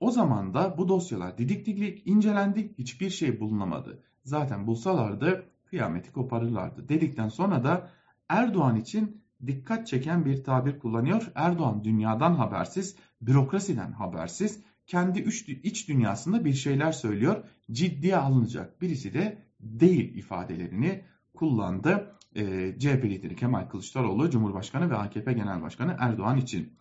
O 0.00 0.10
zaman 0.10 0.54
da 0.54 0.78
bu 0.78 0.88
dosyalar 0.88 1.38
didik 1.38 1.66
didik 1.66 2.06
incelendi, 2.06 2.74
hiçbir 2.78 3.10
şey 3.10 3.40
bulunamadı. 3.40 4.02
Zaten 4.24 4.66
bulsalardı 4.66 5.44
kıyameti 5.64 6.12
koparırlardı 6.12 6.88
dedikten 6.88 7.28
sonra 7.28 7.64
da 7.64 7.90
Erdoğan 8.28 8.76
için 8.76 9.22
dikkat 9.46 9.86
çeken 9.86 10.24
bir 10.24 10.44
tabir 10.44 10.78
kullanıyor. 10.78 11.32
Erdoğan 11.34 11.84
dünyadan 11.84 12.34
habersiz, 12.34 12.96
bürokrasiden 13.20 13.92
habersiz, 13.92 14.60
kendi 14.86 15.20
iç 15.62 15.88
dünyasında 15.88 16.44
bir 16.44 16.54
şeyler 16.54 16.92
söylüyor. 16.92 17.44
Ciddiye 17.70 18.16
alınacak 18.16 18.82
birisi 18.82 19.14
de 19.14 19.42
değil 19.60 20.14
ifadelerini 20.14 21.04
kullandı. 21.34 22.14
E, 22.34 22.74
CHP 22.78 23.04
lideri 23.04 23.36
Kemal 23.36 23.68
Kılıçdaroğlu, 23.68 24.30
Cumhurbaşkanı 24.30 24.90
ve 24.90 24.96
AKP 24.96 25.32
Genel 25.32 25.62
Başkanı 25.62 25.96
Erdoğan 25.98 26.36
için. 26.36 26.72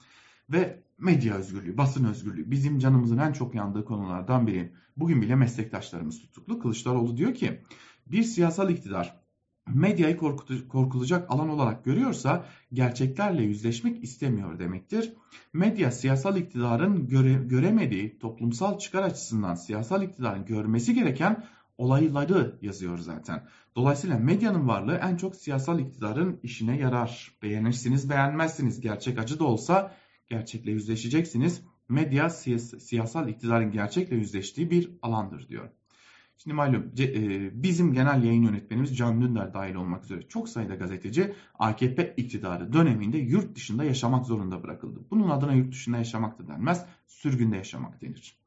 Ve 0.49 0.83
medya 0.97 1.35
özgürlüğü, 1.35 1.77
basın 1.77 2.05
özgürlüğü 2.05 2.51
bizim 2.51 2.79
canımızın 2.79 3.17
en 3.17 3.31
çok 3.31 3.55
yandığı 3.55 3.85
konulardan 3.85 4.47
biri. 4.47 4.71
Bugün 4.97 5.21
bile 5.21 5.35
meslektaşlarımız 5.35 6.19
tutuklu. 6.19 6.59
Kılıçdaroğlu 6.59 7.17
diyor 7.17 7.33
ki 7.33 7.61
bir 8.07 8.23
siyasal 8.23 8.69
iktidar 8.69 9.26
medyayı 9.73 10.17
korkulacak 10.69 11.31
alan 11.31 11.49
olarak 11.49 11.85
görüyorsa 11.85 12.45
gerçeklerle 12.73 13.43
yüzleşmek 13.43 14.03
istemiyor 14.03 14.59
demektir. 14.59 15.13
Medya 15.53 15.91
siyasal 15.91 16.37
iktidarın 16.37 17.07
göre, 17.07 17.33
göremediği 17.33 18.19
toplumsal 18.19 18.79
çıkar 18.79 19.03
açısından 19.03 19.55
siyasal 19.55 20.03
iktidarın 20.03 20.45
görmesi 20.45 20.93
gereken 20.93 21.43
olayları 21.77 22.57
yazıyor 22.61 22.97
zaten. 22.97 23.47
Dolayısıyla 23.75 24.17
medyanın 24.17 24.67
varlığı 24.67 24.95
en 24.95 25.17
çok 25.17 25.35
siyasal 25.35 25.79
iktidarın 25.79 26.39
işine 26.43 26.77
yarar. 26.77 27.37
Beğenirsiniz 27.43 28.09
beğenmezsiniz 28.09 28.81
gerçek 28.81 29.19
acı 29.19 29.39
da 29.39 29.43
olsa 29.43 29.95
gerçekle 30.29 30.71
yüzleşeceksiniz. 30.71 31.61
Medya 31.89 32.29
siyasal 32.29 33.29
iktidarın 33.29 33.71
gerçekle 33.71 34.15
yüzleştiği 34.15 34.71
bir 34.71 34.91
alandır 35.01 35.47
diyor. 35.47 35.69
Şimdi 36.37 36.53
malum 36.53 36.91
e, 36.99 37.63
bizim 37.63 37.93
genel 37.93 38.23
yayın 38.23 38.43
yönetmenimiz 38.43 38.97
Can 38.97 39.21
Dündar 39.21 39.53
dahil 39.53 39.75
olmak 39.75 40.03
üzere 40.03 40.27
çok 40.27 40.49
sayıda 40.49 40.75
gazeteci 40.75 41.33
AKP 41.59 42.13
iktidarı 42.17 42.73
döneminde 42.73 43.17
yurt 43.17 43.55
dışında 43.55 43.83
yaşamak 43.83 44.25
zorunda 44.25 44.63
bırakıldı. 44.63 44.99
Bunun 45.11 45.29
adına 45.29 45.53
yurt 45.53 45.71
dışında 45.71 45.97
yaşamak 45.97 46.39
da 46.39 46.47
denmez, 46.47 46.85
sürgünde 47.07 47.55
yaşamak 47.55 48.01
denir. 48.01 48.37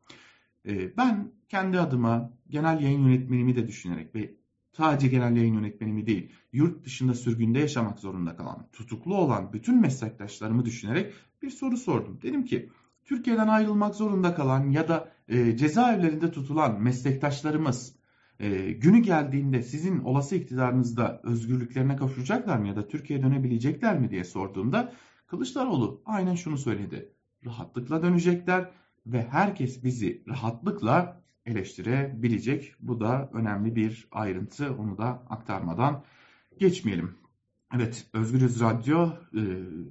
E, 0.68 0.96
ben 0.96 1.32
kendi 1.48 1.80
adıma 1.80 2.32
genel 2.48 2.80
yayın 2.80 3.08
yönetmenimi 3.08 3.56
de 3.56 3.68
düşünerek 3.68 4.14
ve 4.14 4.34
sadece 4.72 5.08
genel 5.08 5.36
yayın 5.36 5.54
yönetmenimi 5.54 6.06
değil, 6.06 6.32
yurt 6.52 6.84
dışında 6.84 7.14
sürgünde 7.14 7.58
yaşamak 7.58 7.98
zorunda 7.98 8.36
kalan, 8.36 8.68
tutuklu 8.72 9.16
olan 9.16 9.52
bütün 9.52 9.80
meslektaşlarımı 9.80 10.64
düşünerek 10.64 11.12
bir 11.42 11.50
soru 11.50 11.76
sordum. 11.76 12.18
Dedim 12.22 12.44
ki 12.44 12.70
Türkiye'den 13.04 13.48
ayrılmak 13.48 13.94
zorunda 13.94 14.34
kalan 14.34 14.70
ya 14.70 14.88
da 14.88 15.12
e, 15.30 15.56
cezaevlerinde 15.56 16.30
tutulan 16.30 16.82
meslektaşlarımız 16.82 17.96
e, 18.40 18.70
günü 18.72 18.98
geldiğinde 18.98 19.62
sizin 19.62 19.98
olası 19.98 20.36
iktidarınızda 20.36 21.20
özgürlüklerine 21.24 21.96
kavuşacaklar 21.96 22.58
mı 22.58 22.68
ya 22.68 22.76
da 22.76 22.88
Türkiye'ye 22.88 23.24
dönebilecekler 23.24 23.98
mi 23.98 24.10
diye 24.10 24.24
sorduğumda 24.24 24.92
Kılıçdaroğlu 25.30 26.02
aynen 26.06 26.34
şunu 26.34 26.58
söyledi. 26.58 27.12
Rahatlıkla 27.46 28.02
dönecekler 28.02 28.70
ve 29.06 29.26
herkes 29.30 29.84
bizi 29.84 30.24
rahatlıkla 30.28 31.22
eleştirebilecek. 31.46 32.74
Bu 32.80 33.00
da 33.00 33.30
önemli 33.32 33.76
bir 33.76 34.08
ayrıntı. 34.10 34.74
Onu 34.74 34.98
da 34.98 35.06
aktarmadan 35.28 36.04
geçmeyelim. 36.58 37.14
Evet, 37.74 38.06
Özgürüz 38.12 38.60
Radyo 38.60 39.08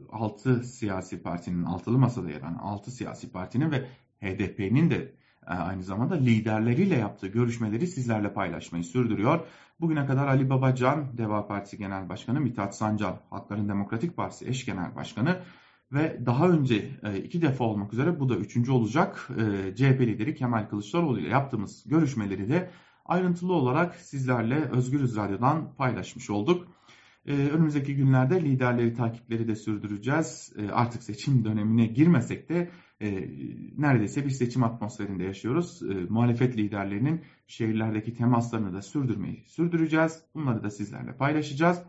6 0.09 0.59
e, 0.59 0.63
siyasi 0.63 1.21
partinin, 1.21 1.63
altılı 1.63 1.97
masada 1.97 2.29
yer 2.29 2.41
alan 2.41 2.55
6 2.55 2.91
siyasi 2.91 3.31
partinin 3.31 3.71
ve 3.71 3.85
HDP'nin 4.21 4.89
de 4.89 5.18
aynı 5.45 5.83
zamanda 5.83 6.15
liderleriyle 6.15 6.95
yaptığı 6.95 7.27
görüşmeleri 7.27 7.87
sizlerle 7.87 8.33
paylaşmayı 8.33 8.83
sürdürüyor. 8.83 9.39
Bugüne 9.79 10.05
kadar 10.05 10.27
Ali 10.27 10.49
Babacan, 10.49 11.17
Deva 11.17 11.47
Partisi 11.47 11.77
Genel 11.77 12.09
Başkanı, 12.09 12.39
Mithat 12.39 12.75
Sancar, 12.77 13.13
Halkların 13.29 13.69
Demokratik 13.69 14.17
Partisi 14.17 14.47
Eş 14.47 14.65
Genel 14.65 14.95
Başkanı 14.95 15.39
ve 15.91 16.25
daha 16.25 16.49
önce 16.49 16.89
e, 17.03 17.17
iki 17.17 17.41
defa 17.41 17.63
olmak 17.63 17.93
üzere 17.93 18.19
bu 18.19 18.29
da 18.29 18.35
üçüncü 18.35 18.71
olacak 18.71 19.27
CHP 19.75 20.01
lideri 20.01 20.35
Kemal 20.35 20.69
Kılıçdaroğlu 20.69 21.19
ile 21.19 21.29
yaptığımız 21.29 21.83
görüşmeleri 21.85 22.49
de 22.49 22.71
ayrıntılı 23.05 23.53
olarak 23.53 23.95
sizlerle 23.95 24.55
Özgürüz 24.55 25.15
Radyo'dan 25.15 25.75
paylaşmış 25.75 26.29
olduk. 26.29 26.67
Önümüzdeki 27.25 27.95
günlerde 27.95 28.41
liderleri 28.41 28.93
takipleri 28.93 29.47
de 29.47 29.55
sürdüreceğiz. 29.55 30.53
Artık 30.71 31.03
seçim 31.03 31.45
dönemine 31.45 31.85
girmesek 31.85 32.49
de 32.49 32.69
e, 33.01 33.29
neredeyse 33.77 34.25
bir 34.25 34.29
seçim 34.29 34.63
atmosferinde 34.63 35.23
yaşıyoruz. 35.23 35.81
Ee, 35.83 35.93
muhalefet 36.09 36.57
liderlerinin 36.57 37.21
şehirlerdeki 37.47 38.13
temaslarını 38.13 38.73
da 38.73 38.81
sürdürmeyi 38.81 39.43
sürdüreceğiz. 39.47 40.23
Bunları 40.35 40.63
da 40.63 40.69
sizlerle 40.69 41.13
paylaşacağız. 41.13 41.81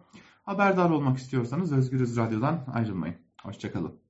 Haberdar 0.43 0.91
olmak 0.91 1.19
istiyorsanız 1.19 1.73
Özgürüz 1.73 2.17
Radyo'dan 2.17 2.65
ayrılmayın. 2.73 3.17
Hoşçakalın. 3.43 4.10